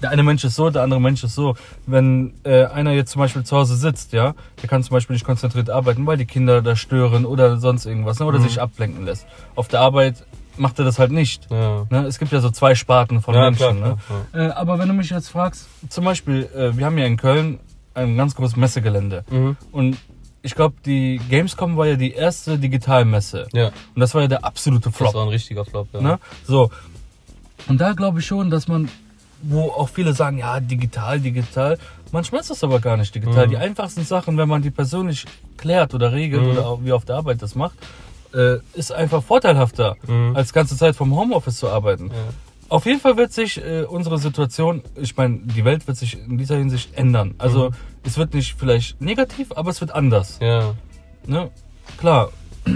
der 0.00 0.10
eine 0.10 0.22
Mensch 0.22 0.44
ist 0.44 0.54
so, 0.54 0.70
der 0.70 0.82
andere 0.82 1.00
Mensch 1.00 1.24
ist 1.24 1.34
so. 1.34 1.56
Wenn 1.86 2.32
äh, 2.44 2.64
einer 2.66 2.92
jetzt 2.92 3.10
zum 3.10 3.20
Beispiel 3.20 3.42
zu 3.42 3.56
Hause 3.56 3.74
sitzt, 3.76 4.12
ja, 4.12 4.34
der 4.62 4.68
kann 4.68 4.82
zum 4.84 4.94
Beispiel 4.94 5.14
nicht 5.14 5.26
konzentriert 5.26 5.68
arbeiten, 5.70 6.06
weil 6.06 6.16
die 6.16 6.26
Kinder 6.26 6.62
da 6.62 6.76
stören 6.76 7.24
oder 7.24 7.58
sonst 7.58 7.86
irgendwas, 7.86 8.20
ne, 8.20 8.26
oder 8.26 8.38
Mhm. 8.38 8.44
sich 8.44 8.60
ablenken 8.60 9.04
lässt. 9.04 9.26
Auf 9.56 9.66
der 9.68 9.80
Arbeit 9.80 10.24
macht 10.58 10.78
er 10.78 10.84
das 10.84 10.98
halt 10.98 11.10
nicht. 11.12 11.46
ja. 11.50 11.86
Ne? 11.90 12.06
Es 12.06 12.18
gibt 12.18 12.32
ja 12.32 12.40
so 12.40 12.50
zwei 12.50 12.74
Sparten 12.74 13.20
von 13.22 13.34
Ja, 13.34 13.42
Menschen. 13.50 13.78
klar, 13.78 13.98
ne? 14.32 14.48
Äh, 14.48 14.50
aber 14.52 14.78
wenn 14.78 14.88
du 14.88 14.94
mich 14.94 15.10
jetzt 15.10 15.28
fragst, 15.28 15.68
zum 15.88 16.04
Beispiel, 16.04 16.48
äh, 16.54 16.76
wir 16.76 16.86
haben 16.86 16.98
ja 16.98 17.06
in 17.06 17.16
Köln 17.16 17.58
ein 17.94 18.16
ganz 18.16 18.34
großes 18.34 18.56
Messegelände. 18.56 19.24
Mhm. 19.30 19.56
Und 19.72 19.96
ich 20.42 20.54
glaube, 20.54 20.76
die 20.86 21.20
Gamescom 21.28 21.76
war 21.76 21.86
ja 21.86 21.96
die 21.96 22.12
erste 22.12 22.58
Digitalmesse. 22.58 23.48
Ja, 23.52 23.66
Und 23.94 24.00
das 24.00 24.14
war 24.14 24.22
ja 24.22 24.28
der 24.28 24.44
absolute 24.44 24.92
Flop. 24.92 25.08
das 25.08 25.14
war 25.14 25.22
ein 25.24 25.28
richtiger 25.30 25.64
Flop. 25.64 25.88
Ja. 25.92 26.00
Ne? 26.00 26.18
So. 26.46 26.70
Und 27.66 27.80
da 27.80 27.92
glaube 27.92 28.20
ich 28.20 28.26
schon, 28.26 28.48
dass 28.50 28.68
man, 28.68 28.88
wo 29.42 29.62
auch 29.70 29.88
viele 29.88 30.12
sagen, 30.14 30.38
ja, 30.38 30.60
digital, 30.60 31.20
digital. 31.20 31.76
Manchmal 32.12 32.40
ist 32.40 32.50
das 32.50 32.64
aber 32.64 32.78
gar 32.80 32.96
nicht 32.96 33.14
digital. 33.14 33.46
Mhm. 33.46 33.50
Die 33.50 33.56
einfachsten 33.58 34.04
Sachen, 34.04 34.38
wenn 34.38 34.48
man 34.48 34.62
die 34.62 34.70
persönlich 34.70 35.26
klärt 35.56 35.92
oder 35.92 36.12
regelt 36.12 36.42
Mhm. 36.44 36.50
oder 36.52 36.66
auch 36.68 36.80
wie 36.84 36.92
auf 36.92 37.04
der 37.04 37.16
Arbeit 37.16 37.42
das 37.42 37.54
macht, 37.54 37.76
äh, 38.34 38.58
ist 38.74 38.92
einfach 38.92 39.22
vorteilhafter, 39.22 39.96
Mhm. 40.06 40.36
als 40.36 40.52
ganze 40.52 40.76
Zeit 40.76 40.96
vom 40.96 41.14
Homeoffice 41.16 41.56
zu 41.58 41.68
arbeiten. 41.68 42.08
Ja. 42.08 42.14
Auf 42.70 42.84
jeden 42.84 43.00
Fall 43.00 43.16
wird 43.16 43.32
sich 43.32 43.56
äh, 43.64 43.84
unsere 43.84 44.18
Situation, 44.18 44.82
ich 44.96 45.16
meine, 45.16 45.38
die 45.38 45.64
Welt 45.64 45.86
wird 45.86 45.96
sich 45.96 46.18
in 46.18 46.36
dieser 46.36 46.56
Hinsicht 46.56 46.94
ändern. 46.94 47.34
Also 47.38 47.70
Mhm. 47.70 47.74
es 48.04 48.18
wird 48.18 48.34
nicht 48.34 48.54
vielleicht 48.58 49.00
negativ, 49.00 49.48
aber 49.56 49.70
es 49.70 49.80
wird 49.80 49.92
anders. 49.94 50.38
ja. 50.40 50.74
Ne? 51.26 51.50
Klar. 51.98 52.30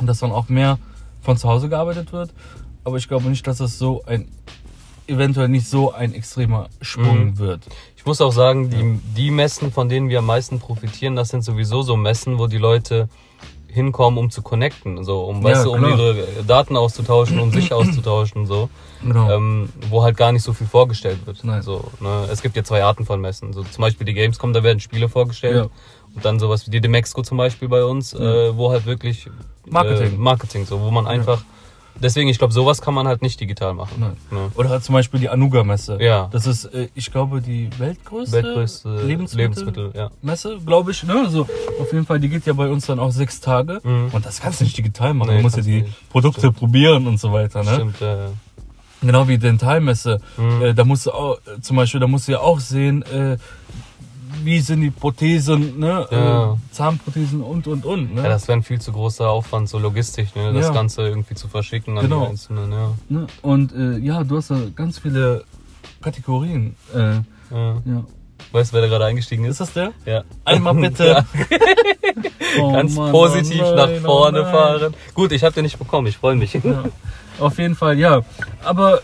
Dass 0.00 0.20
dann 0.20 0.32
auch 0.32 0.48
mehr 0.48 0.78
von 1.22 1.36
zu 1.36 1.48
Hause 1.48 1.68
gearbeitet 1.68 2.12
wird. 2.12 2.30
Aber 2.84 2.96
ich 2.96 3.08
glaube 3.08 3.28
nicht, 3.28 3.46
dass 3.46 3.60
es 3.60 3.78
so 3.78 4.02
ein, 4.06 4.28
eventuell 5.06 5.48
nicht 5.48 5.66
so 5.68 5.92
ein 5.92 6.14
extremer 6.14 6.68
Sprung 6.80 7.26
Mhm. 7.26 7.38
wird. 7.38 7.66
Ich 7.96 8.06
muss 8.06 8.20
auch 8.20 8.32
sagen, 8.32 8.70
die, 8.70 8.98
die 9.16 9.30
Messen, 9.30 9.72
von 9.72 9.88
denen 9.88 10.08
wir 10.08 10.20
am 10.20 10.26
meisten 10.26 10.58
profitieren, 10.60 11.16
das 11.16 11.28
sind 11.30 11.42
sowieso 11.42 11.82
so 11.82 11.96
Messen, 11.96 12.38
wo 12.38 12.46
die 12.46 12.58
Leute 12.58 13.08
hinkommen, 13.70 14.18
um 14.18 14.30
zu 14.30 14.42
connecten, 14.42 15.04
so 15.04 15.24
um, 15.24 15.42
Ja, 15.42 15.50
weißt 15.50 15.66
du, 15.66 15.72
um 15.72 15.84
ihre 15.84 16.26
Daten 16.46 16.76
auszutauschen, 16.76 17.38
um 17.38 17.52
sich 17.52 17.72
auszutauschen, 17.72 18.46
so, 18.46 18.68
Genau. 19.02 19.30
ähm, 19.30 19.68
wo 19.90 20.02
halt 20.02 20.16
gar 20.16 20.32
nicht 20.32 20.42
so 20.42 20.52
viel 20.52 20.66
vorgestellt 20.66 21.18
wird. 21.26 21.44
Nein. 21.44 21.62
So, 21.62 21.84
ne? 22.00 22.26
Es 22.32 22.42
gibt 22.42 22.56
ja 22.56 22.64
zwei 22.64 22.82
Arten 22.82 23.04
von 23.04 23.20
Messen, 23.20 23.52
so 23.52 23.62
zum 23.62 23.82
Beispiel 23.82 24.06
die 24.06 24.14
Gamescom, 24.14 24.52
da 24.52 24.62
werden 24.62 24.80
Spiele 24.80 25.08
vorgestellt 25.08 25.56
Ja. 25.56 25.62
und 26.16 26.24
dann 26.24 26.38
sowas 26.40 26.66
wie 26.66 26.70
die 26.70 26.80
Demexco 26.80 27.22
zum 27.22 27.36
Beispiel 27.38 27.68
bei 27.68 27.84
uns, 27.84 28.14
äh, 28.14 28.56
wo 28.56 28.70
halt 28.70 28.86
wirklich 28.86 29.28
Marketing. 29.66 30.14
äh, 30.14 30.16
Marketing, 30.18 30.64
so, 30.66 30.80
wo 30.80 30.90
man 30.90 31.06
einfach, 31.06 31.42
deswegen, 32.02 32.28
ich 32.28 32.38
glaube, 32.38 32.52
sowas 32.52 32.80
kann 32.82 32.94
man 32.94 33.06
halt 33.06 33.22
nicht 33.22 33.40
digital 33.40 33.74
machen. 33.74 33.94
Nein. 33.98 34.16
Ne? 34.30 34.50
Oder 34.54 34.70
halt 34.70 34.84
zum 34.84 34.92
Beispiel 34.94 35.20
die 35.20 35.28
Anuga-Messe. 35.28 35.98
Ja. 36.00 36.28
Das 36.32 36.46
ist, 36.46 36.64
äh, 36.66 36.88
ich 36.94 37.10
glaube, 37.10 37.40
die 37.40 37.68
weltgrößte, 37.78 38.32
Weltgrößte 38.42 38.88
Lebensmittel- 38.88 39.36
Lebensmittel, 39.36 39.90
ja. 39.94 40.10
Messe, 40.22 40.58
glaube 40.64 40.90
ich. 40.92 41.02
Ne? 41.04 41.22
Also 41.26 41.46
auf 41.80 41.92
jeden 41.92 42.06
Fall, 42.06 42.20
die 42.20 42.28
geht 42.28 42.46
ja 42.46 42.52
bei 42.52 42.68
uns 42.68 42.86
dann 42.86 42.98
auch 42.98 43.10
sechs 43.12 43.40
Tage. 43.40 43.80
Mhm. 43.82 44.10
Und 44.12 44.24
das 44.26 44.40
kannst 44.40 44.60
du 44.60 44.64
nicht 44.64 44.76
digital 44.76 45.14
machen. 45.14 45.30
Nee, 45.30 45.36
du 45.38 45.42
musst 45.42 45.56
ja 45.56 45.62
die 45.62 45.82
nicht. 45.82 46.08
Produkte 46.10 46.40
Stimmt. 46.40 46.56
probieren 46.58 47.06
und 47.06 47.18
so 47.20 47.32
weiter. 47.32 47.62
Ne? 47.64 47.74
Stimmt, 47.74 48.00
ja, 48.00 48.16
ja. 48.16 48.28
Genau 49.00 49.28
wie 49.28 49.38
Dentalmesse. 49.38 50.20
Mhm. 50.36 50.62
Äh, 50.62 50.74
da 50.74 50.84
musst 50.84 51.06
du 51.06 51.12
auch, 51.12 51.36
äh, 51.46 51.60
zum 51.60 51.76
Beispiel, 51.76 52.00
da 52.00 52.06
musst 52.08 52.26
du 52.28 52.32
ja 52.32 52.40
auch 52.40 52.58
sehen, 52.58 53.02
äh, 53.02 53.36
wie 54.48 54.60
sind 54.60 54.80
die 54.80 54.90
Prothesen, 54.90 55.78
ne? 55.78 56.06
Ja. 56.10 56.52
Äh, 56.52 56.56
Zahnprothesen 56.72 57.42
und 57.42 57.66
und 57.66 57.84
und. 57.84 58.14
Ne? 58.14 58.22
Ja, 58.22 58.28
das 58.30 58.48
wäre 58.48 58.58
ein 58.58 58.62
viel 58.62 58.80
zu 58.80 58.92
großer 58.92 59.28
Aufwand, 59.28 59.68
so 59.68 59.78
logistisch, 59.78 60.34
ne? 60.34 60.54
das 60.54 60.68
Ja. 60.68 60.72
Ganze 60.72 61.02
irgendwie 61.02 61.34
zu 61.34 61.48
verschicken 61.48 61.98
an 61.98 62.04
Genau. 62.04 62.22
die 62.24 62.30
Einzelnen. 62.30 62.72
Ja. 62.72 62.90
ne? 63.10 63.26
Und 63.42 63.74
äh, 63.74 63.98
ja, 63.98 64.24
du 64.24 64.38
hast 64.38 64.50
da 64.50 64.58
ganz 64.74 64.98
viele 65.00 65.44
Kategorien. 66.00 66.76
Äh, 66.94 66.98
Ja. 66.98 67.22
ja. 67.84 68.04
Weißt 68.52 68.70
du, 68.72 68.76
wer 68.76 68.82
da 68.82 68.88
gerade 68.88 69.04
eingestiegen 69.04 69.44
Ist 69.44 69.60
ist? 69.60 69.60
das 69.60 69.72
der? 69.74 69.92
Ja. 70.06 70.22
Einmal 70.46 70.74
bitte. 70.86 71.26
Oh 72.60 72.72
ganz 72.72 72.94
Mann, 72.94 73.12
positiv 73.12 73.60
oh 73.62 73.74
nein, 73.74 73.76
nach 73.76 73.88
oh 74.00 74.06
vorne 74.06 74.42
nein. 74.42 74.50
fahren. 74.52 74.94
Gut, 75.14 75.32
ich 75.32 75.44
habe 75.44 75.52
den 75.54 75.64
nicht 75.64 75.78
bekommen, 75.78 76.06
ich 76.06 76.16
freue 76.16 76.34
mich. 76.34 76.54
Ja. 76.54 76.84
Auf 77.38 77.58
jeden 77.58 77.74
Fall, 77.74 77.98
ja. 77.98 78.22
Aber 78.64 79.00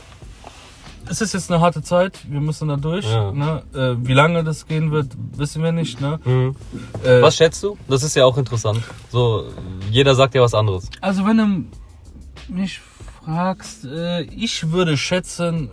es 1.15 1.21
ist 1.21 1.33
jetzt 1.33 1.51
eine 1.51 1.61
harte 1.61 1.81
Zeit. 1.83 2.19
Wir 2.29 2.41
müssen 2.41 2.67
da 2.67 2.77
durch. 2.77 3.05
Ja. 3.07 3.31
Ne? 3.31 3.63
Äh, 3.73 3.95
wie 4.05 4.15
lange 4.15 4.43
das 4.43 4.67
gehen 4.67 4.91
wird, 4.91 5.13
wissen 5.37 5.63
wir 5.63 5.71
nicht. 5.71 6.01
Ne? 6.01 6.19
Mhm. 6.25 6.57
Äh, 7.05 7.23
Was 7.23 7.37
schätzt 7.37 7.63
du? 7.63 7.79
Das 7.89 8.03
ist 8.03 8.17
ja 8.17 8.25
auch 8.25 8.37
interessant. 8.37 8.83
So, 9.11 9.45
jeder 9.91 10.17
sagt 10.17 10.35
ja 10.35 10.43
was 10.43 10.55
anderes. 10.55 10.91
Also 11.01 11.25
wenn 11.25 11.39
du 11.39 12.53
mich 12.53 12.81
fragst, 13.25 13.85
äh, 13.85 14.23
ich 14.23 14.73
würde 14.73 14.97
schätzen 14.97 15.71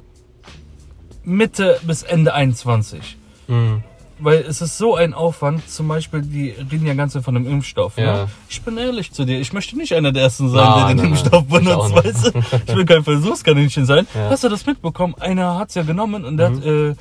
Mitte 1.24 1.79
bis 1.83 2.03
Ende 2.03 2.33
21. 2.36 3.17
Mhm. 3.48 3.83
Weil 4.23 4.41
es 4.47 4.61
ist 4.61 4.77
so 4.77 4.95
ein 4.95 5.13
Aufwand, 5.15 5.67
zum 5.67 5.87
Beispiel, 5.87 6.21
die 6.21 6.49
reden 6.51 6.85
ja 6.85 6.93
ganz 6.93 7.17
von 7.17 7.33
dem 7.33 7.47
Impfstoff. 7.47 7.97
Ja. 7.97 8.25
Ne? 8.25 8.27
Ich 8.49 8.61
bin 8.61 8.77
ehrlich 8.77 9.11
zu 9.11 9.25
dir, 9.25 9.39
ich 9.39 9.51
möchte 9.51 9.75
nicht 9.75 9.93
einer 9.95 10.11
der 10.11 10.21
Ersten 10.23 10.47
sein, 10.49 10.63
Nein, 10.63 10.77
der 10.77 10.87
den 10.89 10.97
nein, 10.97 11.05
Impfstoff 11.07 11.45
nein. 11.49 11.63
Benutzt, 11.65 11.95
weißt 11.95 12.25
du? 12.35 12.39
Ich 12.67 12.75
will 12.75 12.85
kein 12.85 13.03
Versuchskaninchen 13.03 13.85
sein. 13.85 14.05
Ja. 14.13 14.29
Hast 14.29 14.43
du 14.43 14.49
das 14.49 14.65
mitbekommen? 14.67 15.15
Einer 15.19 15.57
hat's 15.57 15.73
ja 15.73 15.81
genommen 15.83 16.23
und 16.23 16.37
der 16.37 16.51
Mhm. 16.51 16.55
hat 16.57 16.65
äh, 16.65 16.95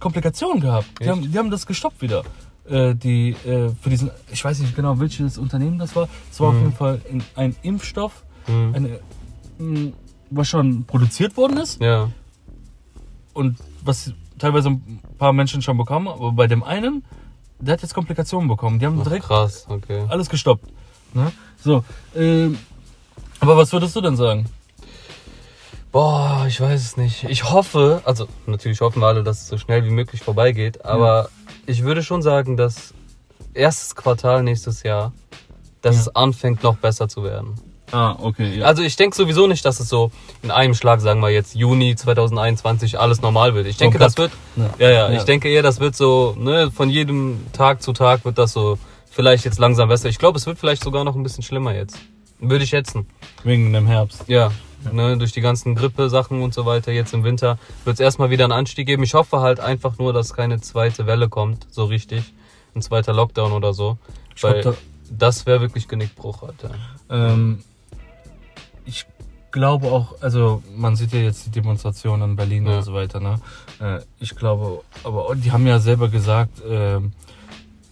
Komplikationen 0.00 0.60
gehabt. 0.60 0.86
Die 1.02 1.08
haben, 1.10 1.30
die 1.30 1.38
haben 1.38 1.50
das 1.50 1.66
gestoppt 1.66 2.00
wieder. 2.00 2.22
Äh, 2.68 2.94
die 2.94 3.30
äh, 3.46 3.68
für 3.82 3.90
diesen, 3.90 4.10
ich 4.32 4.42
weiß 4.42 4.58
nicht 4.60 4.74
genau, 4.74 4.98
welches 4.98 5.36
Unternehmen 5.36 5.78
das 5.78 5.94
war. 5.94 6.08
Es 6.32 6.40
war 6.40 6.48
auf 6.48 6.54
Mhm. 6.54 6.60
jeden 6.60 6.72
Fall 6.72 7.00
in, 7.10 7.22
ein 7.36 7.54
Impfstoff, 7.62 8.24
Mhm. 8.46 8.74
eine, 8.74 9.00
mh, 9.58 9.92
was 10.30 10.48
schon 10.48 10.84
produziert 10.86 11.36
worden 11.36 11.58
ist 11.58 11.80
Ja. 11.82 12.08
und 13.34 13.58
was 13.82 14.12
teilweise 14.38 14.70
ein 14.70 15.00
paar 15.18 15.32
Menschen 15.32 15.62
schon 15.62 15.76
bekommen, 15.76 16.08
aber 16.08 16.32
bei 16.32 16.46
dem 16.46 16.62
einen, 16.62 17.04
der 17.58 17.74
hat 17.74 17.82
jetzt 17.82 17.94
Komplikationen 17.94 18.48
bekommen. 18.48 18.78
Die 18.78 18.86
haben 18.86 18.98
Ach, 19.00 19.04
direkt 19.04 19.26
krass, 19.26 19.66
okay. 19.68 20.04
alles 20.08 20.28
gestoppt. 20.28 20.68
Ne? 21.14 21.32
So, 21.62 21.84
ähm, 22.16 22.58
aber 23.40 23.56
was 23.56 23.72
würdest 23.72 23.94
du 23.96 24.00
denn 24.00 24.16
sagen? 24.16 24.46
Boah, 25.92 26.44
ich 26.48 26.60
weiß 26.60 26.80
es 26.82 26.96
nicht. 26.96 27.24
Ich 27.24 27.50
hoffe, 27.50 28.02
also 28.04 28.26
natürlich 28.46 28.80
hoffen 28.80 29.00
wir 29.00 29.06
alle, 29.06 29.22
dass 29.22 29.42
es 29.42 29.48
so 29.48 29.58
schnell 29.58 29.84
wie 29.84 29.90
möglich 29.90 30.22
vorbeigeht, 30.22 30.84
aber 30.84 31.28
ich 31.66 31.84
würde 31.84 32.02
schon 32.02 32.20
sagen, 32.20 32.56
dass 32.56 32.92
erstes 33.54 33.94
Quartal 33.94 34.42
nächstes 34.42 34.82
Jahr, 34.82 35.12
dass 35.82 35.94
Ja. 35.94 36.00
es 36.02 36.16
anfängt 36.16 36.64
noch 36.64 36.76
besser 36.78 37.08
zu 37.08 37.22
werden. 37.22 37.54
Ah, 37.94 38.16
okay, 38.20 38.58
ja. 38.58 38.64
Also 38.64 38.82
ich 38.82 38.96
denke 38.96 39.14
sowieso 39.16 39.46
nicht, 39.46 39.64
dass 39.64 39.78
es 39.78 39.88
so 39.88 40.10
in 40.42 40.50
einem 40.50 40.74
Schlag, 40.74 41.00
sagen 41.00 41.20
wir 41.20 41.30
jetzt 41.30 41.54
Juni 41.54 41.94
2021, 41.94 42.98
alles 42.98 43.22
normal 43.22 43.54
wird. 43.54 43.68
Ich 43.68 43.76
denke, 43.76 43.98
cut. 43.98 44.06
das 44.06 44.16
wird, 44.18 44.32
Ja. 44.56 44.70
ja, 44.78 44.90
ja, 44.90 45.10
ich 45.12 45.22
denke 45.22 45.48
eher, 45.48 45.62
das 45.62 45.78
wird 45.78 45.94
so, 45.94 46.34
ne, 46.36 46.72
von 46.72 46.90
jedem 46.90 47.46
Tag 47.52 47.82
zu 47.82 47.92
Tag 47.92 48.24
wird 48.24 48.36
das 48.36 48.52
so 48.52 48.78
vielleicht 49.10 49.44
jetzt 49.44 49.60
langsam 49.60 49.88
besser. 49.88 50.08
Ich 50.08 50.18
glaube, 50.18 50.38
es 50.38 50.46
wird 50.46 50.58
vielleicht 50.58 50.82
sogar 50.82 51.04
noch 51.04 51.14
ein 51.14 51.22
bisschen 51.22 51.44
schlimmer 51.44 51.72
jetzt. 51.72 51.98
Würde 52.40 52.64
ich 52.64 52.70
schätzen. 52.70 53.06
Wegen 53.44 53.72
dem 53.72 53.86
Herbst. 53.86 54.24
Ja, 54.26 54.50
Ne, 54.92 55.16
durch 55.16 55.32
die 55.32 55.40
ganzen 55.40 55.74
Grippe-Sachen 55.74 56.42
und 56.42 56.52
so 56.52 56.66
weiter 56.66 56.92
jetzt 56.92 57.14
im 57.14 57.24
Winter 57.24 57.58
wird 57.86 57.94
es 57.94 58.00
erstmal 58.00 58.28
wieder 58.28 58.44
einen 58.44 58.52
Anstieg 58.52 58.86
geben. 58.86 59.02
Ich 59.02 59.14
hoffe 59.14 59.40
halt 59.40 59.58
einfach 59.58 59.96
nur, 59.98 60.12
dass 60.12 60.34
keine 60.34 60.60
zweite 60.60 61.06
Welle 61.06 61.30
kommt, 61.30 61.66
so 61.70 61.84
richtig. 61.84 62.34
Ein 62.74 62.82
zweiter 62.82 63.14
Lockdown 63.14 63.52
oder 63.52 63.72
so. 63.72 63.96
Ich 64.36 64.42
Weil 64.42 64.60
glaub, 64.60 64.76
das 65.10 65.46
wäre 65.46 65.62
wirklich 65.62 65.88
Genickbruch, 65.88 66.42
Alter. 66.42 66.74
Ähm, 67.08 67.62
ich 68.84 69.06
glaube 69.50 69.86
auch, 69.92 70.20
also 70.20 70.62
man 70.76 70.96
sieht 70.96 71.12
ja 71.12 71.20
jetzt 71.20 71.46
die 71.46 71.50
Demonstrationen 71.50 72.30
in 72.30 72.36
Berlin 72.36 72.66
Ja. 72.66 72.78
und 72.78 72.82
so 72.82 72.92
weiter, 72.94 73.20
ne? 73.20 73.40
Äh, 73.80 74.00
ich 74.18 74.34
glaube, 74.34 74.82
aber 75.04 75.34
die 75.36 75.52
haben 75.52 75.66
ja 75.66 75.78
selber 75.78 76.08
gesagt, 76.08 76.60
ähm, 76.68 77.12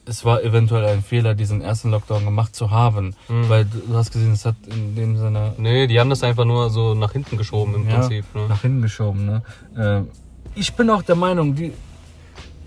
es 0.04 0.24
war 0.24 0.42
eventuell 0.42 0.84
ein 0.86 1.02
Fehler, 1.04 1.34
diesen 1.34 1.60
ersten 1.60 1.92
Lockdown 1.92 2.24
gemacht 2.24 2.56
zu 2.56 2.72
haben. 2.72 3.14
Mhm. 3.28 3.48
Weil 3.48 3.64
du 3.66 3.78
du 3.86 3.94
hast 3.94 4.10
gesehen, 4.12 4.32
es 4.32 4.44
hat 4.44 4.56
in 4.66 4.96
dem 4.96 5.16
Sinne 5.16 5.54
Nee, 5.58 5.86
die 5.86 6.00
haben 6.00 6.10
das 6.10 6.24
einfach 6.24 6.44
nur 6.44 6.70
so 6.70 6.94
nach 6.94 7.12
hinten 7.12 7.36
geschoben 7.36 7.74
im 7.76 7.88
Ja, 7.88 8.00
Prinzip. 8.00 8.24
Ne? 8.34 8.48
nach 8.48 8.62
hinten 8.62 8.82
geschoben. 8.82 9.24
Ne? 9.26 9.42
Äh, 9.76 10.58
ich 10.58 10.74
bin 10.74 10.90
auch 10.90 11.02
der 11.02 11.14
Meinung, 11.14 11.54
die, 11.54 11.72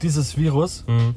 dieses 0.01 0.38
Virus 0.38 0.86
Mhm. 0.88 1.15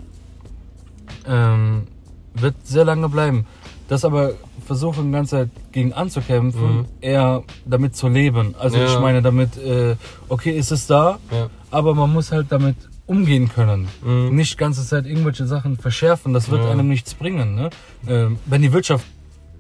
ähm, 1.26 1.86
wird 2.34 2.54
sehr 2.66 2.84
lange 2.84 3.08
bleiben. 3.08 3.46
Das 3.88 4.04
aber 4.04 4.32
versuchen 4.66 5.06
die 5.06 5.12
ganze 5.12 5.30
Zeit 5.36 5.50
gegen 5.72 5.92
anzukämpfen, 5.94 6.78
Mhm. 6.78 6.84
eher 7.00 7.42
damit 7.64 7.96
zu 7.96 8.08
leben. 8.08 8.54
Also 8.58 8.76
Ja. 8.78 8.84
ich 8.86 8.98
meine 9.00 9.22
damit, 9.22 9.56
äh, 9.56 9.96
okay, 10.28 10.50
ist 10.50 10.70
es 10.70 10.86
da, 10.86 11.18
Ja. 11.30 11.48
aber 11.70 11.94
man 11.94 12.12
muss 12.12 12.30
halt 12.30 12.46
damit 12.50 12.76
umgehen 13.06 13.48
können. 13.48 13.88
Mhm. 14.04 14.36
Nicht 14.36 14.52
die 14.52 14.56
ganze 14.58 14.84
Zeit 14.86 15.06
irgendwelche 15.06 15.46
Sachen 15.46 15.78
verschärfen, 15.78 16.34
das 16.34 16.50
wird 16.50 16.62
Ja. 16.64 16.70
einem 16.70 16.88
nichts 16.88 17.14
bringen. 17.14 17.54
Ne? 17.54 17.70
Ähm, 18.06 18.36
wenn 18.44 18.60
die 18.60 18.72
Wirtschaft 18.74 19.06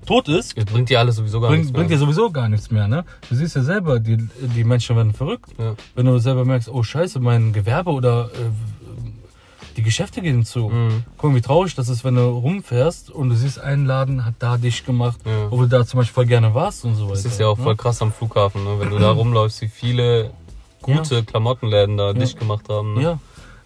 tot 0.06 0.28
ist, 0.28 0.56
Jetzt 0.56 0.72
bringt 0.72 0.88
dir 0.90 1.00
alles 1.00 1.16
sowieso 1.16 1.40
gar 1.40 1.48
bringt, 1.50 1.64
nichts 1.64 1.72
bringt 1.72 1.88
mehr. 1.90 1.98
dir 1.98 2.00
sowieso 2.04 2.30
gar 2.30 2.48
nichts 2.48 2.70
mehr. 2.70 2.88
Ne? 2.88 3.04
Du 3.28 3.34
siehst 3.34 3.56
ja 3.56 3.62
selber, 3.62 4.00
die, 4.00 4.16
die 4.56 4.64
Menschen 4.64 4.96
werden 4.96 5.12
verrückt. 5.14 5.50
Wenn 5.94 6.06
du 6.06 6.18
selber 6.18 6.44
merkst, 6.46 6.68
oh 6.70 6.82
scheiße, 6.82 7.20
mein 7.20 7.52
Gewerbe 7.54 7.90
oder 7.90 8.30
äh, 8.34 8.77
die 9.78 9.82
Geschäfte 9.84 10.20
gehen 10.20 10.44
zu. 10.44 10.68
Mhm. 10.68 11.04
Guck 11.16 11.30
mal, 11.30 11.36
wie 11.36 11.40
traurig 11.40 11.74
das 11.76 11.88
ist, 11.88 12.02
wenn 12.04 12.16
du 12.16 12.22
rumfährst 12.28 13.10
und 13.10 13.28
du 13.30 13.36
siehst, 13.36 13.60
ein 13.60 13.86
Laden 13.86 14.24
hat 14.24 14.34
da 14.40 14.56
dicht 14.58 14.84
gemacht, 14.84 15.18
Ja. 15.24 15.50
wo 15.50 15.58
du 15.62 15.66
da 15.68 15.86
zum 15.86 15.98
Beispiel 15.98 16.14
voll 16.14 16.26
gerne 16.26 16.52
warst 16.52 16.84
und 16.84 16.96
so 16.96 17.04
weiter. 17.04 17.14
Das 17.14 17.24
ist 17.24 17.38
ja 17.40 17.46
auch 17.46 17.56
voll 17.56 17.74
ne? 17.74 17.76
krass 17.76 18.02
am 18.02 18.12
Flughafen, 18.12 18.64
ne? 18.64 18.74
wenn 18.80 18.90
du 18.90 18.98
da 18.98 19.10
rumläufst, 19.20 19.62
wie 19.62 19.68
viele 19.68 20.32
gute 20.82 21.22
Klamottenläden 21.24 21.96
da 21.96 22.12
dicht 22.12 22.38
gemacht 22.38 22.68
haben. 22.68 22.94
Ne? 22.94 23.02
Ja. 23.02 23.18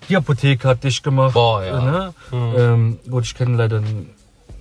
Die 0.08 0.16
Apotheke 0.16 0.68
hat 0.68 0.84
dicht 0.84 1.02
gemacht. 1.02 1.32
Boah, 1.34 1.64
ja. 1.64 1.80
Ne? 1.80 2.14
Mhm. 2.30 2.54
Ähm, 2.58 2.98
gut, 3.10 3.24
ich 3.24 3.34
kenne 3.34 3.56
leider 3.56 3.82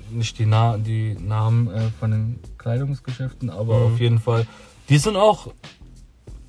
nicht 0.10 0.40
die, 0.40 0.46
Na 0.46 0.78
die 0.78 1.16
Namen 1.20 1.68
äh, 1.70 1.90
von 2.00 2.12
den 2.12 2.40
Kleidungsgeschäften, 2.58 3.50
aber 3.50 3.78
Mhm. 3.80 3.94
auf 3.94 4.00
jeden 4.00 4.20
Fall, 4.20 4.48
die 4.88 4.98
sind 4.98 5.18
auch 5.18 5.48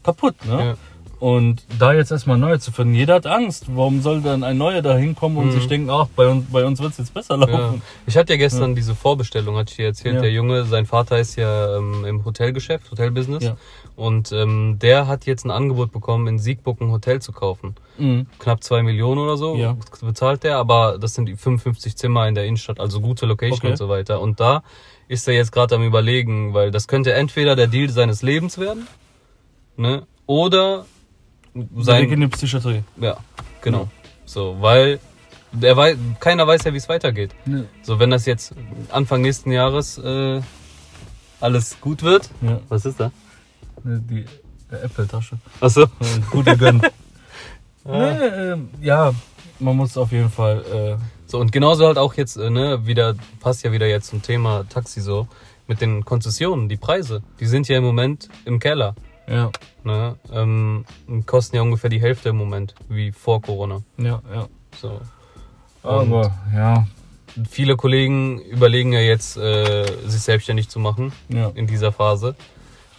kaputt. 0.02 0.35
Ne? 0.47 0.76
Ja. 1.23 1.29
Und 1.29 1.64
da 1.79 1.93
jetzt 1.93 2.11
erstmal 2.11 2.37
neue 2.37 2.59
zu 2.59 2.73
finden, 2.73 2.95
jeder 2.95 3.14
hat 3.14 3.26
Angst. 3.26 3.67
Warum 3.69 4.02
soll 4.02 4.21
dann 4.23 4.43
ein 4.43 4.59
neuer 4.59 4.83
da 4.83 4.97
hinkommen 4.97 5.38
und 5.38 5.47
Mhm. 5.47 5.52
sich 5.52 5.69
denken, 5.69 5.88
ach, 5.91 6.09
bei 6.17 6.26
uns, 6.29 6.47
bei 6.50 6.64
uns 6.64 6.81
wird 6.81 6.91
es 6.93 6.99
jetzt 6.99 7.14
besser 7.14 7.37
Ja. 7.38 7.47
laufen? 7.47 7.83
Ich 8.07 8.17
hatte 8.17 8.33
ja 8.33 8.38
gestern 8.38 8.75
diese 8.75 8.95
Vorbestellung, 8.95 9.57
hatte 9.57 9.71
ich 9.71 9.76
dir 9.76 9.87
erzählt. 9.87 10.17
Ja. 10.17 10.21
Der 10.23 10.33
Junge, 10.33 10.64
sein 10.64 10.85
Vater 10.87 11.19
ist 11.19 11.37
ja 11.37 11.76
ähm, 11.79 12.05
im 12.05 12.25
Hotelgeschäft, 12.25 12.91
Hotelbusiness. 12.91 13.45
Ja. 13.45 13.57
Und 13.95 14.33
ähm, 14.33 14.79
der 14.81 15.07
hat 15.07 15.26
jetzt 15.26 15.45
ein 15.45 15.50
Angebot 15.50 15.93
bekommen, 15.93 16.26
in 16.26 16.38
Siegburg 16.38 16.81
ein 16.81 16.91
Hotel 16.91 17.21
zu 17.23 17.31
kaufen. 17.33 17.76
Mhm. 17.99 18.26
Knapp 18.38 18.64
zwei 18.64 18.83
Millionen 18.83 19.21
oder 19.21 19.37
so 19.37 19.55
Ja. 19.55 19.76
bezahlt 20.00 20.43
der, 20.43 20.57
aber 20.57 20.99
das 20.99 21.14
sind 21.14 21.26
die 21.26 21.37
55 21.37 21.97
Zimmer 21.97 22.26
in 22.26 22.35
der 22.35 22.47
Innenstadt, 22.47 22.81
also 22.81 23.00
gute 23.00 23.26
Location 23.26 23.59
Okay. 23.59 23.71
und 23.71 23.76
so 23.76 23.88
weiter. 23.88 24.21
Und 24.21 24.41
da 24.41 24.62
ist 25.09 25.29
er 25.29 25.35
jetzt 25.35 25.52
gerade 25.52 25.75
am 25.76 25.83
überlegen, 25.85 26.55
weil 26.55 26.71
das 26.71 26.88
könnte 26.88 27.12
entweder 27.12 27.55
der 27.55 27.67
Deal 27.69 27.91
seines 27.91 28.23
Lebens 28.23 28.59
werden, 28.59 28.87
ne? 29.76 30.02
Oder 30.26 30.87
Sein 31.54 32.04
in 32.04 32.09
sein 32.11 32.21
die 32.21 32.26
Psychiatrie. 32.28 32.82
ja, 33.00 33.16
genau. 33.61 33.88
So, 34.25 34.56
weil 34.61 35.00
der 35.52 35.76
weiß, 35.76 35.97
keiner 36.21 36.47
weiß 36.47 36.64
ja, 36.64 36.73
wie 36.73 36.78
es 36.78 36.88
weitergeht. 36.88 37.35
Ne. 37.44 37.66
So, 37.82 37.99
wenn 37.99 38.11
das 38.11 38.25
jetzt 38.25 38.54
Anfang 38.90 39.21
nächsten 39.21 39.52
Jahres 39.52 39.99
äh, 39.99 40.40
alles 41.40 41.76
gut 41.80 42.02
wird. 42.02 42.30
Ja. 42.40 42.61
Was 42.68 42.87
ist 42.87 42.99
da? 43.00 43.11
Ne, 43.85 44.00
Die 44.09 44.25
äh, 44.75 44.85
Apple-Tasche. 44.85 45.37
Achso. 45.61 45.82
Äh, 45.82 45.87
Gut 46.30 46.47
gegönnt. 46.47 46.82
nee, 47.85 47.92
ähm, 47.92 48.71
ja, 48.80 49.12
man 49.59 49.76
muss 49.76 49.97
auf 49.99 50.12
jeden 50.12 50.30
Fall. 50.30 50.99
Äh, 51.00 51.04
So, 51.26 51.38
und 51.38 51.50
genauso 51.52 51.87
halt 51.87 51.99
auch 51.99 52.14
jetzt, 52.14 52.37
äh, 52.37 52.49
ne, 52.50 52.87
wieder, 52.87 53.14
passt 53.40 53.62
ja 53.64 53.73
wieder 53.73 53.87
jetzt 53.87 54.09
zum 54.09 54.23
Thema 54.23 54.64
Taxi 54.68 55.00
so, 55.00 55.28
mit 55.66 55.80
den 55.80 56.04
Konzessionen, 56.04 56.68
die 56.68 56.76
Preise, 56.76 57.23
die 57.40 57.47
sind 57.47 57.68
ja 57.68 57.76
im 57.78 57.85
Moment 57.85 58.28
im 58.44 58.59
Keller. 58.59 58.94
Ja, 59.29 59.50
Ne, 59.85 60.17
ähm, 60.33 60.85
und 61.09 61.26
kosten 61.26 61.57
ja 61.57 61.62
ungefähr 61.62 61.91
die 61.91 62.00
Hälfte 62.00 62.29
im 62.29 62.37
Moment, 62.37 62.75
wie 62.88 63.11
vor 63.11 63.43
Corona. 63.43 63.83
ja, 63.99 64.23
ja. 64.33 64.49
So. 64.81 65.00
Aber 65.83 66.33
ja, 66.55 66.87
Viele 67.49 67.76
Kollegen 67.76 68.41
überlegen 68.41 68.93
ja 68.93 69.00
jetzt, 69.00 69.37
äh, 69.37 69.87
sich 70.07 70.21
selbstständig 70.21 70.69
zu 70.69 70.79
machen 70.79 71.12
ja. 71.29 71.50
in 71.55 71.67
dieser 71.67 71.93
Phase. 71.93 72.35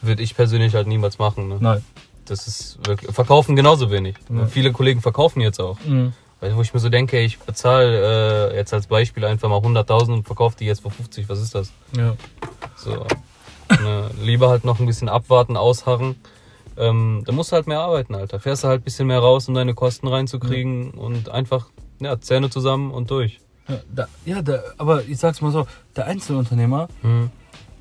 Würde 0.01 0.23
ich 0.23 0.35
persönlich 0.35 0.73
halt 0.73 0.87
niemals 0.87 1.19
machen. 1.19 1.49
Ne? 1.49 1.57
Nein. 1.59 1.83
Das 2.25 2.47
ist 2.47 2.79
wirklich, 2.87 3.13
verkaufen 3.13 3.55
genauso 3.55 3.91
wenig. 3.91 4.15
Ja. 4.29 4.47
Viele 4.47 4.71
Kollegen 4.71 5.01
verkaufen 5.01 5.41
jetzt 5.41 5.59
auch. 5.59 5.77
Mhm. 5.85 6.13
Weil, 6.39 6.55
wo 6.55 6.61
ich 6.61 6.73
mir 6.73 6.79
so 6.79 6.89
denke, 6.89 7.19
ich 7.19 7.39
bezahle 7.39 8.51
äh, 8.51 8.55
jetzt 8.57 8.73
als 8.73 8.87
Beispiel 8.87 9.23
einfach 9.25 9.49
mal 9.49 9.59
100.000 9.59 10.13
und 10.13 10.25
verkaufe 10.25 10.57
die 10.59 10.65
jetzt 10.65 10.81
für 10.81 10.89
50, 10.89 11.29
was 11.29 11.39
ist 11.39 11.53
das? 11.53 11.71
Ja. 11.95 12.15
So, 12.75 13.05
ne, 13.81 14.09
lieber 14.21 14.49
halt 14.49 14.65
noch 14.65 14.79
ein 14.79 14.85
bisschen 14.85 15.09
abwarten, 15.09 15.57
ausharren. 15.57 16.15
Ähm, 16.77 17.23
da 17.25 17.31
musst 17.31 17.51
du 17.51 17.55
halt 17.55 17.67
mehr 17.67 17.79
arbeiten, 17.81 18.15
Alter. 18.15 18.39
Fährst 18.39 18.63
du 18.63 18.67
halt 18.67 18.81
ein 18.81 18.83
bisschen 18.83 19.07
mehr 19.07 19.19
raus, 19.19 19.47
um 19.47 19.53
deine 19.53 19.73
Kosten 19.73 20.07
reinzukriegen 20.07 20.91
und 20.91 21.29
einfach, 21.29 21.67
ja, 21.99 22.19
Zähne 22.19 22.49
zusammen 22.49 22.91
und 22.91 23.11
durch. 23.11 23.39
Ja, 23.67 23.75
da, 23.95 24.07
ja 24.25 24.41
da, 24.41 24.59
aber 24.77 25.03
ich 25.03 25.17
sag's 25.19 25.39
mal 25.41 25.51
so, 25.51 25.67
der 25.95 26.05
Einzelunternehmer, 26.07 26.87
Mhm. 27.01 27.29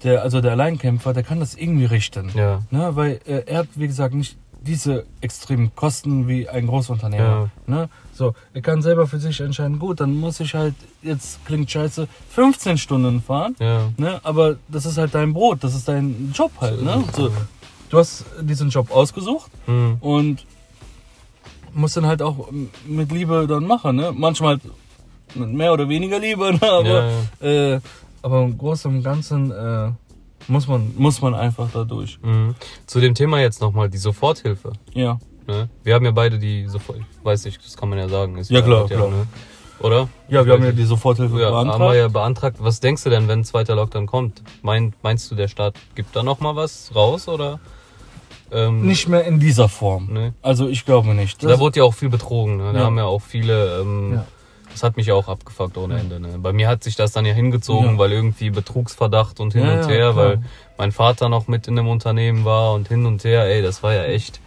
der, 0.05 0.23
also 0.23 0.41
der 0.41 0.53
Alleinkämpfer, 0.53 1.13
der 1.15 1.23
kann 1.23 1.41
das 1.41 1.55
irgendwie 1.55 1.87
richten. 1.87 2.31
Ja. 2.35 2.61
Ne, 2.71 2.95
weil 2.95 3.21
äh, 3.27 3.43
er 3.47 3.59
hat, 3.61 3.69
wie 3.77 3.87
gesagt, 3.87 4.15
nicht 4.15 4.37
diese 4.67 5.05
extremen 5.21 5.75
Kosten 5.75 6.29
wie 6.29 6.49
ein 6.49 6.67
Großunternehmer. 6.67 7.51
Ne? 7.67 7.89
So, 8.15 8.35
er 8.55 8.61
kann 8.63 8.83
selber 8.83 9.07
für 9.07 9.19
sich 9.19 9.41
entscheiden, 9.41 9.79
gut, 9.79 10.01
dann 10.01 10.15
muss 10.15 10.39
ich 10.41 10.55
halt, 10.55 10.75
jetzt 11.03 11.45
klingt 11.45 11.71
scheiße, 11.71 12.07
15 12.31 12.79
Stunden 12.79 13.23
fahren. 13.23 13.57
Ja. 13.59 13.89
Ne? 13.97 14.21
Aber 14.23 14.57
das 14.69 14.87
ist 14.87 14.99
halt 14.99 15.15
dein 15.15 15.33
Brot, 15.33 15.65
das 15.65 15.75
ist 15.75 15.89
dein 15.89 16.33
Job 16.35 16.53
halt. 16.61 16.79
So 16.79 16.85
Ne? 16.85 16.95
ist 17.01 17.09
es, 17.11 17.17
So, 17.17 17.29
ja. 17.29 17.35
du 17.91 17.99
hast 17.99 18.25
diesen 18.41 18.69
Job 18.71 18.91
ausgesucht 18.91 19.51
Mhm. 19.67 19.97
und 20.01 20.47
musst 21.75 21.97
dann 21.97 22.07
halt 22.07 22.23
auch 22.23 22.49
mit 22.87 23.11
Liebe 23.13 23.47
dann 23.49 23.67
machen. 23.67 23.97
Ne? 23.97 24.13
Manchmal 24.15 24.59
mit 25.35 25.53
mehr 25.53 25.73
oder 25.73 25.89
weniger 25.89 26.19
Liebe, 26.19 26.53
ne? 26.53 26.61
aber, 26.63 27.09
Ja, 27.41 27.47
Äh, 27.49 27.81
aber 28.21 28.43
im 28.43 28.57
Großen 28.59 28.95
und 28.95 29.03
Ganzen 29.03 29.51
äh, 29.51 29.91
muss, 30.49 30.67
man, 30.69 30.93
muss 30.97 31.21
man 31.23 31.35
einfach 31.35 31.69
da 31.73 31.85
durch. 31.85 32.19
Mhm. 32.23 32.55
Zu 32.87 33.01
dem 33.01 33.15
Thema 33.15 33.41
jetzt 33.41 33.61
nochmal, 33.61 33.89
die 33.89 33.99
Soforthilfe. 33.99 34.73
Ja. 34.95 35.19
Ne? 35.47 35.69
Wir 35.83 35.95
haben 35.95 36.05
ja 36.05 36.11
beide 36.13 36.39
die 36.39 36.67
Sofort, 36.69 36.99
ich 36.99 37.25
weiß 37.25 37.45
nicht, 37.47 37.65
das 37.65 37.77
kann 37.77 37.89
man 37.89 37.99
ja 37.99 38.09
sagen. 38.09 38.37
Ist 38.39 38.51
Ja, 38.51 38.63
klar, 38.63 38.87
ja, 38.89 38.97
klar. 38.97 39.09
Ne? 39.11 39.27
Oder? 39.81 40.09
Ja, 40.29 40.47
wir 40.47 40.53
haben 40.53 40.63
ja 40.63 40.71
die 40.71 40.85
Soforthilfe 40.85 41.41
Ja, 41.41 41.47
haben 41.53 41.67
wir 41.67 41.73
beantragt. 41.73 41.97
ja 41.97 42.09
beantragt. 42.09 42.57
Was 42.61 42.79
denkst 42.79 43.03
du 43.03 43.11
denn, 43.11 43.27
wenn 43.27 43.41
ein 43.41 43.45
zweiter 43.45 43.75
Lockdown 43.75 44.07
kommt? 44.07 44.41
Mein, 44.63 44.95
meinst 45.03 45.29
du, 45.31 45.35
der 45.35 45.49
Staat 45.49 45.75
gibt 45.97 46.15
da 46.15 46.23
noch 46.23 46.39
mal 46.41 46.55
was 46.55 46.93
raus 46.95 47.27
oder? 47.29 47.59
Ähm, 48.53 48.83
Nicht 48.87 49.09
mehr 49.09 49.25
in 49.25 49.41
dieser 49.41 49.69
Form. 49.69 50.13
Ne? 50.13 50.35
Also 50.43 50.69
ich 50.69 50.85
glaube 50.85 51.15
nicht. 51.15 51.43
Da 51.43 51.59
wurde 51.59 51.79
ja 51.81 51.85
auch 51.85 51.95
viel 51.95 52.11
betrogen. 52.11 52.59
Ne? 52.59 52.73
Da 52.75 52.81
Ja. 52.81 52.85
haben 52.85 52.99
ja 52.99 53.07
auch 53.07 53.23
viele. 53.23 53.81
Ähm, 53.81 54.13
Ja. 54.15 54.27
Das 54.73 54.83
hat 54.83 54.97
mich 54.97 55.13
auch 55.13 55.29
abgefuckt 55.29 55.77
ohne 55.77 55.99
Ende. 56.01 56.19
Ne? 56.19 56.39
Bei 56.39 56.53
mir 56.53 56.67
hat 56.69 56.83
sich 56.83 56.97
das 56.97 57.13
dann 57.13 57.25
ja 57.27 57.33
hingezogen, 57.35 57.93
Ja. 57.93 57.99
weil 57.99 58.13
irgendwie 58.13 58.51
Betrugsverdacht 58.51 59.39
und 59.41 59.53
hin 59.53 59.65
Ja, 59.65 59.73
und 59.75 59.81
ja, 59.83 59.89
her, 59.89 60.13
klar. 60.13 60.17
weil 60.17 60.43
mein 60.79 60.93
Vater 60.93 61.29
noch 61.29 61.47
mit 61.49 61.69
in 61.69 61.77
dem 61.77 61.89
Unternehmen 61.89 62.45
war 62.45 62.73
und 62.73 62.89
hin 62.89 63.05
und 63.07 63.23
her. 63.25 63.45
Ey, 63.45 63.63
das 63.63 63.83
war 63.83 63.95
ja 63.95 64.05
echt. 64.05 64.41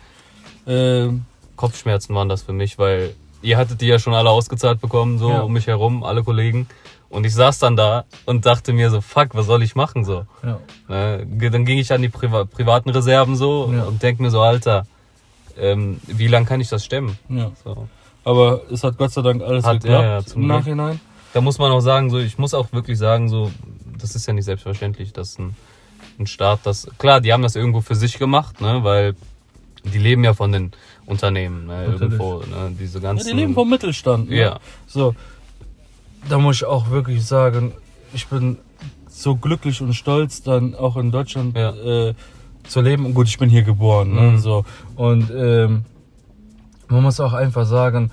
Ähm, 0.67 1.25
Kopfschmerzen 1.55 2.15
waren 2.15 2.27
das 2.29 2.41
für 2.43 2.53
mich, 2.53 2.77
weil 2.79 3.13
ihr 3.41 3.57
hattet 3.57 3.81
die 3.81 3.88
ja 3.88 3.99
schon 3.99 4.13
alle 4.13 4.29
ausgezahlt 4.31 4.81
bekommen, 4.81 5.19
so 5.19 5.29
Ja. 5.29 5.41
um 5.41 5.53
mich 5.53 5.67
herum, 5.67 6.03
alle 6.03 6.23
Kollegen. 6.23 6.67
Und 7.09 7.23
ich 7.25 7.33
saß 7.35 7.59
dann 7.59 7.75
da 7.77 8.03
und 8.25 8.45
dachte 8.45 8.73
mir 8.73 8.89
so, 8.89 8.99
fuck, 8.99 9.29
was 9.35 9.45
soll 9.45 9.61
ich 9.63 9.75
machen 9.75 10.03
so? 10.03 10.25
ja. 10.43 10.59
Ne, 10.89 11.25
Dann 11.51 11.63
ging 11.65 11.77
ich 11.77 11.93
an 11.93 12.01
die 12.01 12.09
Priva 12.09 12.45
privaten 12.45 12.89
Reserven 12.89 13.35
so 13.35 13.71
Ja. 13.71 13.83
und 13.83 14.01
denk 14.01 14.19
mir 14.19 14.31
so, 14.31 14.41
Alter, 14.41 14.85
ähm, 15.57 16.01
wie 16.07 16.27
lang 16.27 16.45
kann 16.45 16.59
ich 16.59 16.67
das 16.69 16.83
stemmen? 16.83 17.17
ja. 17.29 17.51
So. 17.63 17.88
Aber 18.25 18.61
es 18.71 18.83
hat 18.83 18.97
Gott 18.97 19.11
sei 19.13 19.21
Dank 19.21 19.41
alles 19.41 19.63
Hat- 19.65 19.81
geklappt 19.83 20.03
ja, 20.03 20.11
ja, 20.17 20.25
zum 20.25 20.41
im 20.41 20.47
Glück. 20.49 20.59
Nachhinein. 20.59 20.99
Da 21.33 21.41
muss 21.41 21.57
man 21.59 21.71
auch 21.71 21.79
sagen, 21.81 22.09
so, 22.09 22.17
ich 22.19 22.38
muss 22.38 22.53
auch 22.53 22.71
wirklich 22.73 22.97
sagen, 22.97 23.29
so, 23.29 23.51
das 23.99 24.15
ist 24.15 24.25
ja 24.25 24.33
nicht 24.33 24.45
selbstverständlich, 24.45 25.13
dass 25.13 25.38
ein, 25.39 25.55
ein 26.19 26.27
Staat 26.27 26.59
das, 26.63 26.88
klar, 26.97 27.21
die 27.21 27.31
haben 27.33 27.43
das 27.43 27.55
irgendwo 27.55 27.81
für 27.81 27.95
sich 27.95 28.17
gemacht, 28.19 28.59
ne, 28.61 28.83
weil 28.83 29.15
die 29.83 29.97
leben 29.99 30.23
ja 30.23 30.33
von 30.33 30.51
den 30.51 30.71
Unternehmen, 31.05 31.67
ne, 31.67 31.83
Natürlich. 31.88 32.01
irgendwo, 32.01 32.38
ne, 32.39 32.73
diese 32.79 32.97
Ja, 32.97 33.03
ganzen. 33.03 33.27
die 33.27 33.33
leben 33.33 33.53
vom 33.53 33.69
Mittelstand. 33.69 34.29
Ne? 34.29 34.38
Ja. 34.38 34.59
So, 34.88 35.13
da 36.27 36.39
muss 36.39 36.55
ich 36.57 36.65
auch 36.65 36.89
wirklich 36.89 37.23
sagen, 37.25 37.73
ich 38.13 38.25
bin 38.27 38.57
so 39.07 39.35
glücklich 39.35 39.81
und 39.81 39.93
stolz, 39.93 40.41
dann 40.41 40.73
auch 40.73 40.97
in 40.97 41.11
Deutschland 41.11 41.55
Ja. 41.55 41.71
äh, 42.09 42.13
zu 42.67 42.81
leben. 42.81 43.05
Und 43.05 43.13
gut, 43.13 43.27
ich 43.27 43.38
bin 43.38 43.49
hier 43.49 43.61
geboren. 43.61 44.13
Ne? 44.15 44.21
Mhm. 44.21 44.38
So. 44.39 44.65
Und 44.95 45.29
ähm, 45.31 45.85
man 46.89 47.04
muss 47.04 47.19
auch 47.19 47.34
einfach 47.34 47.65
sagen, 47.65 48.12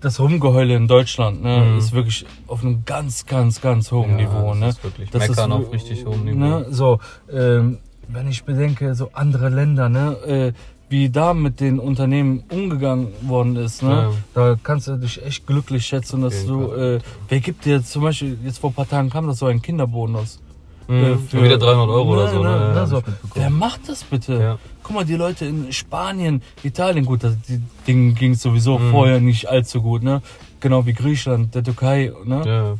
das 0.00 0.20
Rumgeheule 0.20 0.74
in 0.76 0.86
Deutschland 0.86 1.42
ne, 1.42 1.58
Mhm. 1.72 1.78
ist 1.78 1.92
wirklich 1.92 2.26
auf 2.46 2.62
einem 2.62 2.84
ganz, 2.84 3.24
ganz, 3.26 3.60
ganz 3.60 3.90
hohen 3.90 4.10
Ja, 4.10 4.16
Niveau. 4.26 4.50
das 4.50 4.58
Ne? 4.58 4.68
ist 4.68 4.84
wirklich 4.84 5.10
Das 5.10 5.28
Meckern 5.28 5.50
ist, 5.52 5.56
auf 5.66 5.72
richtig 5.72 6.04
hohem 6.04 6.24
Niveau. 6.24 6.38
Ne, 6.38 6.66
so, 6.70 6.98
ähm, 7.32 7.78
wenn 8.08 8.28
ich 8.28 8.44
bedenke, 8.44 8.94
so 8.94 9.08
andere 9.14 9.48
Länder, 9.48 9.88
ne, 9.88 10.12
äh, 10.26 10.52
wie 10.90 11.08
da 11.08 11.32
mit 11.32 11.60
den 11.60 11.78
Unternehmen 11.80 12.44
umgegangen 12.50 13.08
worden 13.22 13.56
ist, 13.56 13.82
ne, 13.82 13.90
Ja. 13.90 14.10
da 14.34 14.56
kannst 14.62 14.86
du 14.88 14.96
dich 14.96 15.24
echt 15.24 15.46
glücklich 15.46 15.86
schätzen, 15.86 16.20
dass 16.20 16.44
du, 16.46 16.72
äh, 16.72 17.00
wer 17.28 17.40
gibt 17.40 17.64
dir 17.64 17.82
zum 17.82 18.02
Beispiel, 18.02 18.38
jetzt 18.44 18.58
vor 18.58 18.70
ein 18.70 18.74
paar 18.74 18.88
Tagen 18.88 19.08
kam 19.08 19.26
das 19.26 19.38
so 19.38 19.46
ein 19.46 19.62
Kinderbonus. 19.62 20.40
Mhm. 20.86 20.94
äh, 21.02 21.16
Für 21.16 21.42
wieder 21.42 21.56
300 21.56 21.88
Euro 21.88 22.12
oder 22.12 22.28
so. 22.28 22.42
Ne, 22.42 22.50
Ne? 22.50 22.58
ne, 22.58 22.74
Ja, 22.74 22.80
ne, 22.82 22.86
so. 22.86 23.02
Wer 23.34 23.48
macht 23.48 23.88
das 23.88 24.04
bitte? 24.04 24.34
Ja. 24.38 24.58
Guck 24.84 24.94
mal, 24.94 25.04
die 25.04 25.16
Leute 25.16 25.46
in 25.46 25.72
Spanien, 25.72 26.42
Italien, 26.62 27.04
gut, 27.04 27.24
das- 27.24 27.36
die- 27.48 27.60
denen 27.88 28.14
ging 28.14 28.32
es 28.32 28.42
sowieso 28.42 28.78
Mhm. 28.78 28.90
vorher 28.92 29.18
nicht 29.20 29.48
allzu 29.48 29.82
gut, 29.82 30.04
ne? 30.04 30.22
Genau 30.60 30.86
wie 30.86 30.92
Griechenland, 30.92 31.52
der 31.54 31.64
Türkei, 31.64 32.12
ne? 32.24 32.42
Ja, 32.46 32.74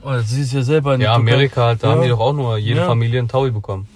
Oh, 0.00 0.10
das 0.12 0.30
ist 0.30 0.52
ja 0.52 0.62
selber 0.62 0.94
in 0.94 1.00
ja. 1.00 1.12
Amerika 1.14 1.62
halt, 1.66 1.82
da 1.82 1.88
Ja. 1.88 1.94
haben 1.94 2.02
die 2.02 2.08
doch 2.08 2.20
auch 2.20 2.32
nur 2.32 2.56
jede 2.56 2.80
Ja. 2.80 2.86
Familie 2.86 3.18
einen 3.18 3.28
Taui 3.28 3.50
bekommen. 3.50 3.88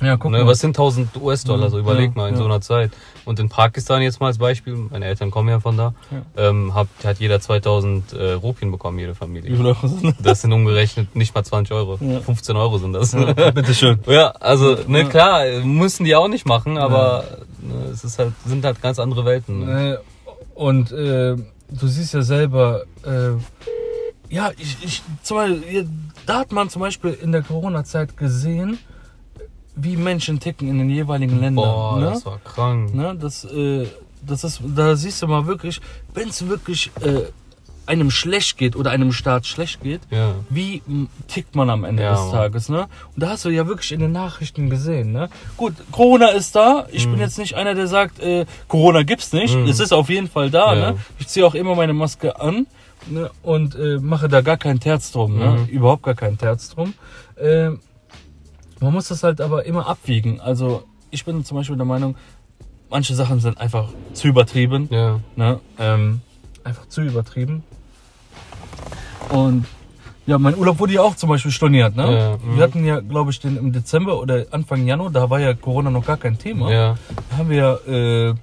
Ja, 0.00 0.16
guck 0.16 0.30
Ne, 0.30 0.38
mal. 0.38 0.46
was 0.46 0.60
sind 0.60 0.70
1000 0.70 1.16
US-Dollar? 1.20 1.70
So 1.70 1.76
Ja, 1.78 1.82
überleg 1.82 2.10
ja, 2.10 2.16
mal 2.16 2.28
in 2.28 2.34
ja. 2.34 2.38
so 2.38 2.44
einer 2.44 2.60
Zeit. 2.60 2.92
Und 3.24 3.40
in 3.40 3.48
Pakistan 3.48 4.00
jetzt 4.02 4.20
mal 4.20 4.28
als 4.28 4.38
Beispiel, 4.38 4.74
meine 4.74 5.04
Eltern 5.06 5.30
kommen 5.30 5.48
ja 5.48 5.60
von 5.60 5.76
da, 5.76 5.94
ähm, 6.36 6.72
hat, 6.74 6.88
hat 7.04 7.18
jeder 7.18 7.40
2000 7.40 8.12
äh, 8.12 8.32
Rupien 8.32 8.70
bekommen, 8.70 8.98
jede 8.98 9.12
Wie 9.12 9.16
Familie. 9.16 9.56
viel 9.56 9.66
Euro 9.66 9.86
sind 9.88 10.14
Das 10.22 10.40
sind 10.42 10.52
umgerechnet 10.52 11.14
nicht 11.16 11.34
mal 11.34 11.42
20 11.44 11.72
Euro. 11.74 11.98
Ja. 12.00 12.20
15 12.20 12.56
Euro 12.56 12.78
sind 12.78 12.92
das. 12.92 13.10
das? 13.10 13.54
Bitteschön. 13.54 13.98
Ja, 14.06 14.28
also, 14.40 14.76
ne, 14.86 15.00
Ja. 15.00 15.08
klar, 15.08 15.44
müssen 15.64 16.04
die 16.04 16.14
auch 16.16 16.28
nicht 16.28 16.46
machen, 16.46 16.78
aber 16.78 17.24
ne, 17.60 17.74
es 17.92 18.04
ist 18.04 18.18
halt, 18.18 18.32
sind 18.46 18.64
halt 18.64 18.80
ganz 18.80 18.98
andere 18.98 19.24
Welten. 19.24 19.64
Ne? 19.66 19.94
Äh, 19.94 19.98
Und 20.54 20.90
äh, 20.92 21.36
du 21.36 21.86
siehst 21.86 22.14
ja 22.14 22.22
selber, 22.22 22.82
äh, 23.04 23.32
ja, 24.34 24.50
ich, 24.58 24.76
ich, 24.82 25.02
zum 25.22 25.36
Beispiel, 25.38 25.88
da 26.26 26.38
hat 26.40 26.52
man 26.52 26.68
zum 26.70 26.80
Beispiel 26.80 27.16
in 27.22 27.32
der 27.32 27.42
Corona-Zeit 27.42 28.16
gesehen, 28.16 28.78
wie 29.80 29.96
Menschen 29.96 30.40
ticken 30.40 30.68
in 30.68 30.78
den 30.78 30.90
jeweiligen 30.90 31.40
Ländern. 31.40 31.64
Boah, 31.64 31.98
ne? 31.98 32.04
das 32.06 32.26
war 32.26 32.38
krank. 32.38 32.94
Ne, 32.94 33.16
das, 33.20 33.44
äh, 33.44 33.86
das 34.26 34.44
ist, 34.44 34.60
da 34.64 34.96
siehst 34.96 35.22
du 35.22 35.26
mal 35.26 35.46
wirklich, 35.46 35.80
wenn 36.14 36.28
es 36.28 36.46
wirklich 36.48 36.90
äh, 37.00 37.22
einem 37.86 38.10
schlecht 38.10 38.58
geht 38.58 38.76
oder 38.76 38.90
einem 38.90 39.12
Staat 39.12 39.46
schlecht 39.46 39.80
geht, 39.82 40.02
Ja. 40.10 40.34
wie 40.50 40.82
tickt 41.26 41.54
man 41.54 41.70
am 41.70 41.84
Ende 41.84 42.02
Ja, 42.02 42.12
des. 42.12 42.30
Tages, 42.30 42.68
ne? 42.68 42.82
Und 43.14 43.22
da 43.22 43.30
hast 43.30 43.46
du 43.46 43.48
ja 43.48 43.66
wirklich 43.66 43.92
in 43.92 44.00
den 44.00 44.12
Nachrichten 44.12 44.68
gesehen, 44.68 45.12
ne? 45.12 45.30
Gut, 45.56 45.72
Corona 45.90 46.28
ist 46.28 46.54
da. 46.54 46.86
Ich 46.92 47.06
bin 47.08 47.18
jetzt 47.18 47.38
nicht 47.38 47.54
einer, 47.54 47.74
der 47.74 47.86
sagt, 47.86 48.20
äh, 48.20 48.44
Corona 48.68 49.04
gibt's 49.04 49.32
nicht. 49.32 49.54
Mhm. 49.56 49.68
Es 49.68 49.80
ist 49.80 49.92
auf 49.92 50.10
jeden 50.10 50.28
Fall 50.28 50.50
da, 50.50 50.74
Ja. 50.74 50.90
ne? 50.92 50.98
Ich 51.18 51.28
ziehe 51.28 51.46
auch 51.46 51.54
immer 51.54 51.74
meine 51.74 51.94
Maske 51.94 52.38
an 52.38 52.66
ne? 53.08 53.30
und 53.42 53.74
äh, 53.74 53.98
mache 53.98 54.28
da 54.28 54.42
gar 54.42 54.58
keinen 54.58 54.80
Terz 54.80 55.10
drum, 55.10 55.38
ne? 55.38 55.56
Mhm. 55.60 55.66
Überhaupt 55.66 56.02
gar 56.02 56.14
keinen 56.14 56.36
Terz 56.36 56.68
drum. 56.68 56.92
Äh, 57.36 57.70
man 58.80 58.92
muss 58.92 59.08
das 59.08 59.22
halt 59.22 59.40
aber 59.40 59.66
immer 59.66 59.86
abwiegen. 59.86 60.40
Also 60.40 60.84
ich 61.10 61.24
bin 61.24 61.44
zum 61.44 61.56
Beispiel 61.56 61.76
der 61.76 61.86
Meinung, 61.86 62.16
manche 62.90 63.14
Sachen 63.14 63.40
sind 63.40 63.58
einfach 63.58 63.88
zu 64.12 64.28
übertrieben. 64.28 64.88
Ja. 64.90 65.20
Ne? 65.36 65.60
Ähm, 65.78 66.20
einfach 66.64 66.88
zu 66.88 67.02
übertrieben. 67.02 67.62
Und 69.30 69.66
ja, 70.26 70.38
mein 70.38 70.56
Urlaub 70.56 70.78
wurde 70.78 70.92
ja 70.94 71.02
auch 71.02 71.16
zum 71.16 71.28
Beispiel 71.30 71.50
storniert. 71.50 71.96
Ne? 71.96 72.38
Ja. 72.44 72.54
Wir 72.56 72.62
hatten 72.62 72.84
ja, 72.84 73.00
glaube 73.00 73.30
ich, 73.30 73.40
den 73.40 73.56
im 73.56 73.72
Dezember 73.72 74.20
oder 74.20 74.44
Anfang 74.50 74.86
Januar, 74.86 75.10
da 75.10 75.30
war 75.30 75.40
ja 75.40 75.54
Corona 75.54 75.90
noch 75.90 76.04
gar 76.04 76.16
kein 76.18 76.38
Thema. 76.38 76.70
Ja. 76.70 76.96
Da 77.30 77.36
haben 77.38 77.50
wir 77.50 77.80
äh, 77.88 78.34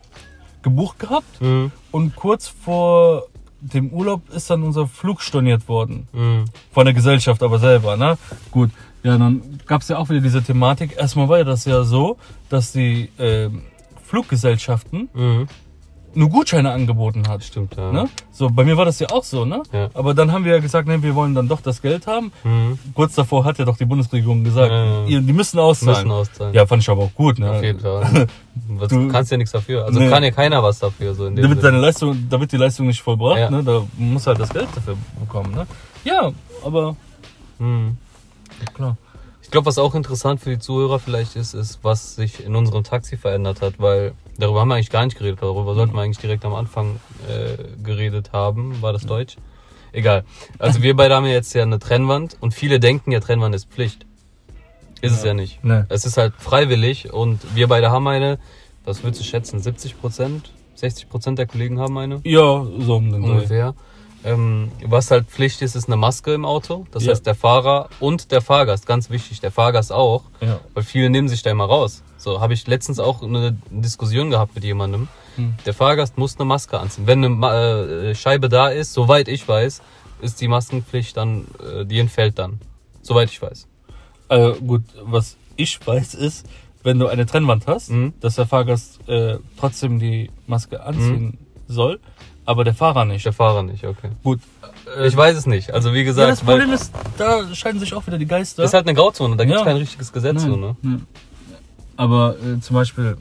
gebucht 0.64 0.98
gehabt 1.00 1.42
Mhm. 1.42 1.72
und 1.92 2.16
kurz 2.16 2.48
vor 2.48 3.24
dem 3.62 3.90
Urlaub 3.92 4.30
ist 4.30 4.50
dann 4.50 4.64
unser 4.64 4.88
Flug 4.88 5.22
storniert 5.22 5.68
worden. 5.68 6.08
Mhm. 6.14 6.46
Von 6.72 6.86
der 6.86 6.94
Gesellschaft 6.94 7.42
aber 7.44 7.60
selber, 7.60 7.98
ne? 7.98 8.18
Gut. 8.52 8.72
Ja, 9.06 9.18
dann 9.18 9.42
gab 9.68 9.82
es 9.84 9.88
ja 9.88 9.98
auch 9.98 10.10
wieder 10.10 10.22
diese 10.22 10.42
Thematik. 10.42 10.98
Erstmal 10.98 11.30
war 11.30 11.38
ja 11.38 11.44
das 11.44 11.66
ja 11.66 11.84
so, 11.84 12.18
dass 12.50 12.72
die 12.72 13.10
ähm, 13.20 13.62
Fluggesellschaften 14.04 15.10
Mhm. 15.14 15.48
nur 16.16 16.30
Gutscheine 16.30 16.72
angeboten 16.72 17.28
hat. 17.28 17.44
Stimmt, 17.44 17.76
ja. 17.76 17.92
Ne? 17.92 18.08
So, 18.32 18.50
bei 18.50 18.64
mir 18.64 18.78
war 18.78 18.86
das 18.86 19.00
ja 19.00 19.10
auch 19.12 19.24
so, 19.24 19.44
ne? 19.46 19.62
Ja. 19.74 19.90
Aber 19.94 20.14
dann 20.14 20.32
haben 20.32 20.46
wir 20.46 20.54
ja 20.54 20.60
gesagt, 20.60 20.88
ne, 20.88 21.04
wir 21.04 21.14
wollen 21.14 21.36
dann 21.36 21.48
doch 21.48 21.62
das 21.62 21.82
Geld 21.82 22.08
haben. 22.08 22.32
Mhm. 22.44 22.80
Kurz 22.94 23.14
davor 23.16 23.44
hat 23.44 23.60
ja 23.60 23.66
doch 23.66 23.78
die 23.78 23.86
Bundesregierung 23.86 24.44
gesagt, 24.44 24.72
Ja, 24.72 25.06
ja. 25.06 25.20
die 25.20 25.34
müssen 25.34 25.60
auszahlen. 25.60 26.08
Müssen 26.08 26.12
auszahlen. 26.12 26.54
Ja, 26.54 26.66
fand 26.66 26.82
ich 26.84 26.90
aber 26.90 27.04
auch 27.04 27.14
gut, 27.14 27.38
ne? 27.40 27.52
Auf 27.52 27.62
jeden 27.64 27.80
Fall. 27.82 28.28
Du- 28.90 29.10
kannst 29.10 29.30
ja 29.32 29.38
nichts 29.38 29.52
dafür. 29.52 29.86
Also 29.86 30.00
Nee. 30.00 30.10
kann 30.10 30.24
ja 30.24 30.32
keiner 30.32 30.64
was 30.64 30.80
dafür. 30.80 31.14
So 31.14 31.28
in 31.28 31.36
dem 31.36 31.44
Da 31.44 31.50
wird 31.50 31.60
Sinne. 31.62 31.72
deine 31.74 31.82
Leistung, 31.86 32.28
da 32.30 32.40
wird 32.40 32.52
die 32.54 32.58
Leistung 32.58 32.88
nicht 32.88 33.02
vollbracht, 33.02 33.52
ne? 33.52 33.62
Da 33.64 33.84
muss 33.98 34.26
halt 34.26 34.40
das 34.40 34.50
Geld 34.50 34.68
dafür 34.74 34.96
bekommen, 35.20 35.54
ne? 35.54 35.68
Ja, 36.06 36.32
aber 36.66 36.96
Mhm. 37.60 37.98
Klar. 38.74 38.98
Ich 39.42 39.52
glaube, 39.52 39.68
was 39.68 39.78
auch 39.78 39.94
interessant 39.94 40.42
für 40.42 40.50
die 40.50 40.60
Zuhörer 40.60 41.00
vielleicht 41.00 41.36
ist, 41.36 41.54
ist, 41.54 41.80
was 41.84 42.16
sich 42.16 42.44
in 42.44 42.56
unserem 42.56 42.84
Taxi 42.84 43.16
verändert 43.16 43.62
hat, 43.62 43.76
weil 43.78 44.14
darüber 44.40 44.62
haben 44.62 44.70
wir 44.70 44.76
eigentlich 44.76 44.90
gar 44.90 45.06
nicht 45.06 45.18
geredet. 45.18 45.40
Darüber 45.42 45.76
sollten 45.76 45.94
wir 45.94 46.02
eigentlich 46.02 46.18
direkt 46.18 46.44
am 46.46 46.56
Anfang 46.56 47.00
äh, 47.30 47.58
geredet 47.84 48.32
haben. 48.34 48.82
War 48.82 48.92
das 48.92 49.06
Deutsch? 49.06 49.38
Egal. 49.92 50.26
Also 50.58 50.82
wir 50.82 50.96
beide 50.96 51.16
haben 51.16 51.26
ja 51.26 51.32
jetzt 51.34 51.54
ja 51.54 51.62
eine 51.64 51.80
Trennwand 51.80 52.38
und 52.42 52.54
viele 52.54 52.80
denken 52.80 53.12
ja, 53.12 53.20
Trennwand 53.20 53.54
ist 53.56 53.70
Pflicht. 53.70 54.06
Ist 55.02 55.14
es 55.14 55.22
Ja. 55.22 55.28
ja 55.28 55.34
nicht. 55.36 55.64
Ne. 55.64 55.86
Es 55.90 56.06
ist 56.06 56.18
halt 56.18 56.34
freiwillig 56.40 57.14
und 57.14 57.40
wir 57.56 57.68
beide 57.68 57.92
haben 57.92 58.08
eine, 58.08 58.40
was 58.84 59.04
würdest 59.04 59.22
du 59.22 59.26
schätzen, 59.26 59.60
70 59.60 60.02
Prozent? 60.02 60.52
60 60.76 61.08
Prozent 61.08 61.40
der 61.40 61.46
Kollegen 61.46 61.80
haben 61.80 61.98
eine? 61.98 62.20
Ja, 62.24 62.66
so 62.80 62.96
um 62.96 63.12
den 63.12 63.24
ungefähr. 63.24 63.76
Ähm, 64.26 64.72
was 64.84 65.12
halt 65.12 65.28
Pflicht 65.28 65.62
ist, 65.62 65.76
ist 65.76 65.88
eine 65.88 65.98
Maske 65.98 66.34
im 66.34 66.46
Auto. 66.46 66.88
Das 66.92 67.04
Ja. 67.06 67.12
heißt, 67.12 67.26
der 67.28 67.36
Fahrer 67.36 67.90
und 68.00 68.32
der 68.32 68.42
Fahrgast, 68.42 68.88
ganz 68.88 69.10
wichtig, 69.12 69.40
der 69.40 69.52
Fahrgast 69.52 69.92
auch, 69.92 70.24
Ja. 70.42 70.60
weil 70.74 70.84
viele 70.84 71.10
nehmen 71.12 71.30
sich 71.30 71.44
da 71.44 71.52
immer 71.52 71.66
raus. 71.66 72.02
So 72.18 72.42
habe 72.42 72.54
ich 72.54 72.66
letztens 72.66 73.00
auch 73.00 73.22
eine 73.22 73.56
Diskussion 73.70 74.32
gehabt 74.32 74.56
mit 74.56 74.64
jemandem. 74.64 75.08
Hm. 75.36 75.54
Der 75.66 75.74
Fahrgast 75.76 76.18
muss 76.18 76.38
eine 76.38 76.46
Maske 76.46 76.80
anziehen. 76.80 77.06
Wenn 77.06 77.24
eine 77.24 78.10
äh, 78.10 78.16
Scheibe 78.16 78.50
da 78.50 78.70
ist, 78.70 78.94
soweit 78.94 79.28
ich 79.28 79.48
weiß, 79.48 79.82
ist 80.22 80.42
die 80.42 80.48
Maskenpflicht 80.48 81.16
dann, 81.18 81.46
äh, 81.64 81.86
die 81.86 82.00
entfällt 82.00 82.40
dann. 82.40 82.60
Soweit 83.04 83.30
ich 83.30 83.40
weiß. 83.42 83.68
Äh, 84.30 84.54
gut, 84.54 84.84
was 85.04 85.38
ich 85.56 85.86
weiß 85.86 86.16
ist, 86.16 86.48
wenn 86.82 86.98
du 86.98 87.08
eine 87.08 87.28
Trennwand 87.28 87.68
hast, 87.68 87.92
Mhm. 87.92 88.14
dass 88.22 88.36
der 88.36 88.48
Fahrgast 88.48 89.08
äh, 89.08 89.38
trotzdem 89.60 90.00
die 90.00 90.32
Maske 90.48 90.82
anziehen 90.84 91.38
soll, 91.68 92.00
aber 92.46 92.64
der 92.64 92.74
Fahrer 92.74 93.06
nicht. 93.06 93.26
Der 93.26 93.34
Fahrer 93.34 93.64
nicht, 93.64 93.84
okay. 93.86 94.10
Gut. 94.24 94.40
Äh, 94.98 95.08
Ich 95.08 95.16
weiß 95.18 95.36
es 95.38 95.46
nicht. 95.46 95.72
Also 95.74 95.94
wie 95.94 96.00
ja, 96.00 96.04
gesagt, 96.06 96.32
das 96.32 96.42
Problem 96.42 96.72
ist, 96.72 96.94
da 97.18 97.54
scheiden 97.54 97.80
sich 97.80 97.94
auch 97.94 98.06
wieder 98.08 98.18
die 98.18 98.26
Geister. 98.28 98.62
das 98.62 98.72
ist 98.72 98.74
halt 98.76 98.88
eine 98.88 98.96
Grauzone, 98.96 99.36
da 99.36 99.44
gibt 99.46 99.56
es 99.56 99.62
Ja. 99.62 99.66
kein 99.66 99.78
richtiges 99.78 100.12
Gesetz. 100.14 100.42
So, 100.44 100.56
ne? 100.56 100.76
Nein. 100.82 101.06
Aber 101.98 102.36
äh, 102.38 102.60
zum 102.60 102.76
Beispiel, 102.76 103.18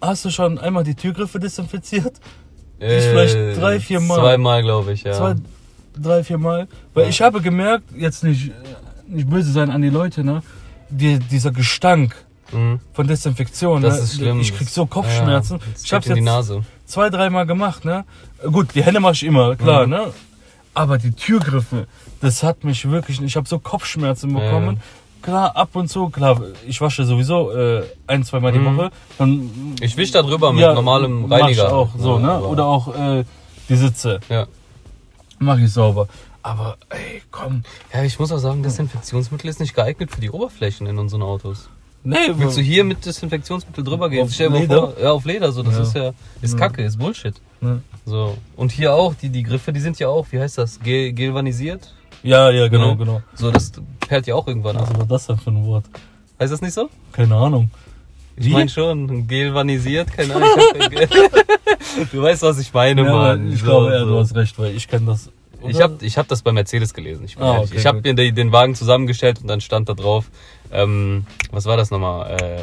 hast 0.00 0.24
du 0.24 0.30
schon 0.30 0.58
einmal 0.58 0.84
die 0.84 0.94
Türgriffe 0.94 1.38
desinfiziert? 1.38 2.14
Ich 2.78 2.86
vielleicht 3.04 3.58
drei, 3.60 3.80
vier 3.80 4.00
Mal. 4.00 4.18
Zweimal, 4.18 4.62
glaube 4.62 4.92
ich, 4.92 5.02
ja. 5.02 5.12
Zwei, 5.14 5.34
drei, 5.98 6.22
vier 6.22 6.38
Mal. 6.38 6.68
Weil 6.92 7.04
Ja. 7.04 7.08
ich 7.10 7.22
habe 7.22 7.40
gemerkt, 7.40 7.84
jetzt 7.96 8.22
nicht, 8.22 8.48
äh, 8.48 8.52
nicht 9.08 9.28
böse 9.30 9.50
sein 9.52 9.70
an 9.70 9.80
die 9.80 9.88
Leute, 9.88 10.22
ne? 10.24 10.42
Die, 10.90 11.18
dieser 11.18 11.52
Gestank 11.52 12.14
Mhm. 12.52 12.80
von 12.92 13.06
Desinfektion, 13.06 13.82
Das 13.82 13.96
ne? 13.96 14.02
ist 14.02 14.14
schlimm. 14.16 14.40
Ich 14.40 14.54
krieg 14.54 14.68
so 14.68 14.86
Kopfschmerzen. 14.86 15.58
Ja, 15.58 15.64
ich 15.84 15.92
hab's 15.92 16.06
in 16.06 16.14
die 16.14 16.20
jetzt 16.20 16.24
Nase. 16.26 16.62
zwei, 16.86 17.10
dreimal 17.10 17.46
gemacht, 17.46 17.84
ne? 17.84 18.04
Gut, 18.52 18.74
die 18.74 18.82
Hände 18.82 19.00
mache 19.00 19.14
ich 19.14 19.24
immer, 19.24 19.56
klar, 19.56 19.84
Mhm. 19.84 19.90
ne? 19.90 20.12
Aber 20.74 20.98
die 20.98 21.10
Türgriffe, 21.12 21.86
das 22.20 22.42
hat 22.42 22.62
mich 22.64 22.88
wirklich, 22.90 23.20
ich 23.22 23.36
habe 23.36 23.48
so 23.48 23.58
Kopfschmerzen 23.58 24.32
bekommen. 24.34 24.80
Klar, 25.22 25.56
ab 25.56 25.70
und 25.74 25.88
zu, 25.88 26.08
klar, 26.10 26.40
ich 26.68 26.80
wasche 26.80 27.04
sowieso 27.04 27.50
äh, 27.50 27.82
ein, 28.06 28.22
zwei 28.22 28.38
Mal 28.38 28.52
die 28.52 28.58
Mhm. 28.60 28.76
Woche. 28.76 28.90
Dann, 29.18 29.50
Ich 29.80 29.96
wisch 29.96 30.12
da 30.12 30.22
drüber 30.22 30.52
mit 30.52 30.62
ja, 30.62 30.72
normalem 30.74 31.22
mach 31.26 31.38
ich 31.38 31.42
Reiniger. 31.44 31.72
auch 31.74 31.88
so, 31.98 32.18
Ja, 32.18 32.38
ne? 32.38 32.40
Oder 32.44 32.66
auch 32.66 32.94
äh, 32.94 33.24
die 33.68 33.76
Sitze 33.76 34.20
Ja. 34.28 34.46
mache 35.40 35.62
ich 35.62 35.72
sauber. 35.72 36.06
Aber 36.42 36.76
ey, 36.90 37.22
komm. 37.32 37.64
ja, 37.92 38.04
ich 38.04 38.20
muss 38.20 38.30
auch 38.30 38.38
sagen, 38.38 38.62
Desinfektionsmittel 38.62 39.50
ist 39.50 39.58
nicht 39.58 39.74
geeignet 39.74 40.12
für 40.12 40.20
die 40.20 40.30
Oberflächen 40.30 40.86
in 40.86 40.96
unseren 40.98 41.22
Autos. 41.22 41.68
Nee, 42.08 42.32
Willst 42.36 42.56
du 42.56 42.60
hier 42.62 42.84
mit 42.84 43.04
Desinfektionsmittel 43.04 43.82
drüber 43.82 44.08
gehen? 44.08 44.22
Auf 44.24 44.32
Stell 44.32 44.46
dir 44.48 44.52
mal 44.54 44.60
Leder? 44.60 44.80
vor, 44.92 44.94
ja, 45.02 45.10
auf 45.12 45.24
Leder, 45.24 45.50
so, 45.52 45.62
das 45.62 45.74
Ja. 45.74 45.82
ist 45.82 45.94
ja, 45.94 46.12
ist 46.40 46.52
Ja. 46.52 46.58
Kacke, 46.60 46.82
ist 46.84 46.98
Bullshit. 46.98 47.34
Ne? 47.60 47.82
So. 48.04 48.36
Und 48.56 48.70
hier 48.70 48.94
auch, 48.94 49.14
die, 49.14 49.28
die 49.28 49.42
Griffe, 49.42 49.72
die 49.72 49.80
sind 49.80 49.98
ja 49.98 50.08
auch, 50.08 50.26
wie 50.30 50.38
heißt 50.38 50.58
das, 50.58 50.78
Ge 50.80 51.10
galvanisiert? 51.12 51.92
Ja, 52.22 52.50
ja, 52.50 52.68
genau, 52.68 52.90
Ne? 52.92 52.96
genau. 52.96 53.22
So, 53.34 53.50
das 53.50 53.72
perlt 54.00 54.26
ja 54.26 54.34
auch 54.36 54.46
irgendwann 54.46 54.76
Was 54.76 54.90
ab. 54.90 54.98
war 54.98 55.06
das 55.06 55.26
denn 55.26 55.38
für 55.38 55.50
ein 55.50 55.64
Wort? 55.64 55.84
Heißt 56.38 56.52
das 56.52 56.60
nicht 56.60 56.74
so? 56.74 56.88
Keine 57.12 57.34
Ahnung. 57.34 57.70
Ich 58.36 58.44
Wie? 58.46 58.50
meine 58.52 58.68
schon, 58.68 59.26
galvanisiert, 59.26 60.12
keine 60.12 60.34
Ahnung. 60.36 60.48
Ich 60.90 61.00
hab, 61.00 62.10
du 62.12 62.22
weißt, 62.22 62.42
was 62.42 62.58
ich 62.58 62.72
meine, 62.72 63.02
Ja, 63.04 63.12
Mann. 63.12 63.52
ich 63.52 63.60
So, 63.60 63.64
glaube, 63.64 63.92
ja, 63.92 64.00
so. 64.00 64.06
du 64.06 64.18
hast 64.18 64.34
recht, 64.36 64.58
weil 64.58 64.76
ich 64.76 64.86
kenne 64.86 65.06
das. 65.06 65.30
Ich 65.66 65.76
oder? 65.76 65.84
habe 65.84 65.96
ich 66.04 66.18
hab 66.18 66.28
das 66.28 66.42
bei 66.42 66.52
Mercedes 66.52 66.92
gelesen. 66.92 67.24
Ich, 67.24 67.36
bin 67.36 67.44
Ah, 67.44 67.54
ehrlich. 67.54 67.70
okay, 67.70 67.78
ich 67.80 67.86
habe 67.86 67.98
gut. 67.98 68.04
mir 68.04 68.14
den, 68.14 68.34
den 68.34 68.52
Wagen 68.52 68.74
zusammengestellt 68.74 69.40
und 69.40 69.48
dann 69.48 69.60
stand 69.62 69.88
da 69.88 69.94
drauf, 69.94 70.30
ähm, 70.72 71.26
was 71.50 71.66
war 71.66 71.76
das 71.76 71.90
nochmal? 71.90 72.36
Äh, 72.40 72.60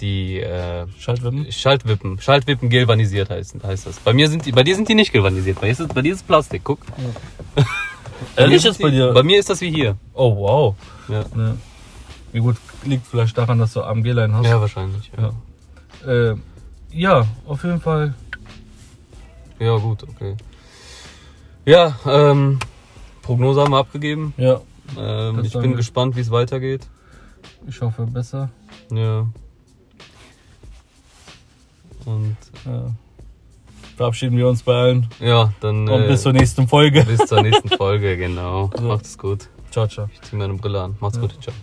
die 0.00 0.40
äh, 0.40 0.86
Schaltwippen? 0.98 1.50
Schaltwippen. 1.52 2.18
Schaltwippen 2.20 2.70
galvanisiert 2.70 3.28
heißt, 3.30 3.56
heißt 3.62 3.86
das. 3.86 3.98
Bei 4.00 4.12
mir 4.12 4.28
sind 4.28 4.46
die, 4.46 4.52
bei 4.52 4.62
dir 4.62 4.74
sind 4.74 4.88
die 4.88 4.94
nicht 4.94 5.12
galvanisiert. 5.12 5.60
Bei 5.60 5.66
dir 5.66 5.72
ist, 5.72 5.94
bei 5.94 6.02
dir 6.02 6.14
ist 6.14 6.26
Plastik. 6.26 6.62
Guck. 6.64 6.80
Bei 6.86 7.02
mir 7.02 7.66
Ehrlich 8.36 8.64
ist 8.64 8.80
bei 8.80 8.90
dir. 8.90 9.12
Bei 9.12 9.22
mir 9.22 9.38
ist 9.38 9.50
das 9.50 9.60
wie 9.60 9.70
hier. 9.70 9.96
Oh, 10.14 10.34
wow. 10.36 10.74
Ja, 11.08 11.24
Ne. 11.34 11.56
Wie 12.32 12.38
gut, 12.38 12.56
liegt 12.84 13.06
vielleicht 13.08 13.36
daran, 13.36 13.58
dass 13.58 13.72
du 13.72 13.82
AMG-Line 13.82 14.32
hast. 14.32 14.46
ja 14.46 14.60
wahrscheinlich. 14.60 15.10
Ja. 15.18 15.32
Ja. 16.06 16.30
Äh, 16.30 16.36
ja, 16.92 17.26
auf 17.46 17.64
jeden 17.64 17.80
Fall. 17.80 18.14
ja, 19.58 19.76
gut, 19.76 20.04
okay. 20.04 20.36
Ja, 21.66 21.98
ähm, 22.06 22.58
Prognose 23.22 23.60
haben 23.60 23.72
wir 23.72 23.78
abgegeben. 23.78 24.32
Ja, 24.36 24.60
Ähm, 24.98 25.44
ich 25.44 25.52
bin 25.52 25.76
gespannt, 25.76 26.16
wie 26.16 26.20
es 26.20 26.30
weitergeht. 26.30 26.88
Ich 27.66 27.80
hoffe 27.80 28.06
besser. 28.06 28.50
Ja. 28.92 29.26
Und 32.06 32.36
Ja. 32.64 32.90
Verabschieden 33.96 34.36
wir 34.38 34.48
uns 34.48 34.62
bei 34.62 34.72
allen 34.74 35.06
ja, 35.20 35.52
dann 35.60 35.86
und 35.86 36.02
äh, 36.04 36.08
bis 36.08 36.22
zur 36.22 36.32
nächsten 36.32 36.66
Folge. 36.66 37.04
bis 37.04 37.18
zur 37.26 37.42
nächsten 37.42 37.68
Folge, 37.68 38.16
genau. 38.16 38.70
So. 38.76 38.82
Macht 38.84 39.04
es 39.04 39.18
gut. 39.18 39.48
Ciao, 39.70 39.86
ciao. 39.86 40.08
Ich 40.12 40.22
zieh 40.22 40.36
meine 40.36 40.54
Brille 40.54 40.80
an. 40.80 40.96
Macht's 41.00 41.16
Ja. 41.16 41.22
gut. 41.22 41.36
Ciao. 41.42 41.54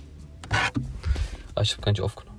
Ah, 1.55 1.61
ich 1.61 1.71
habe 1.73 1.81
gar 1.81 1.91
nicht 1.91 2.01
aufgenommen. 2.01 2.37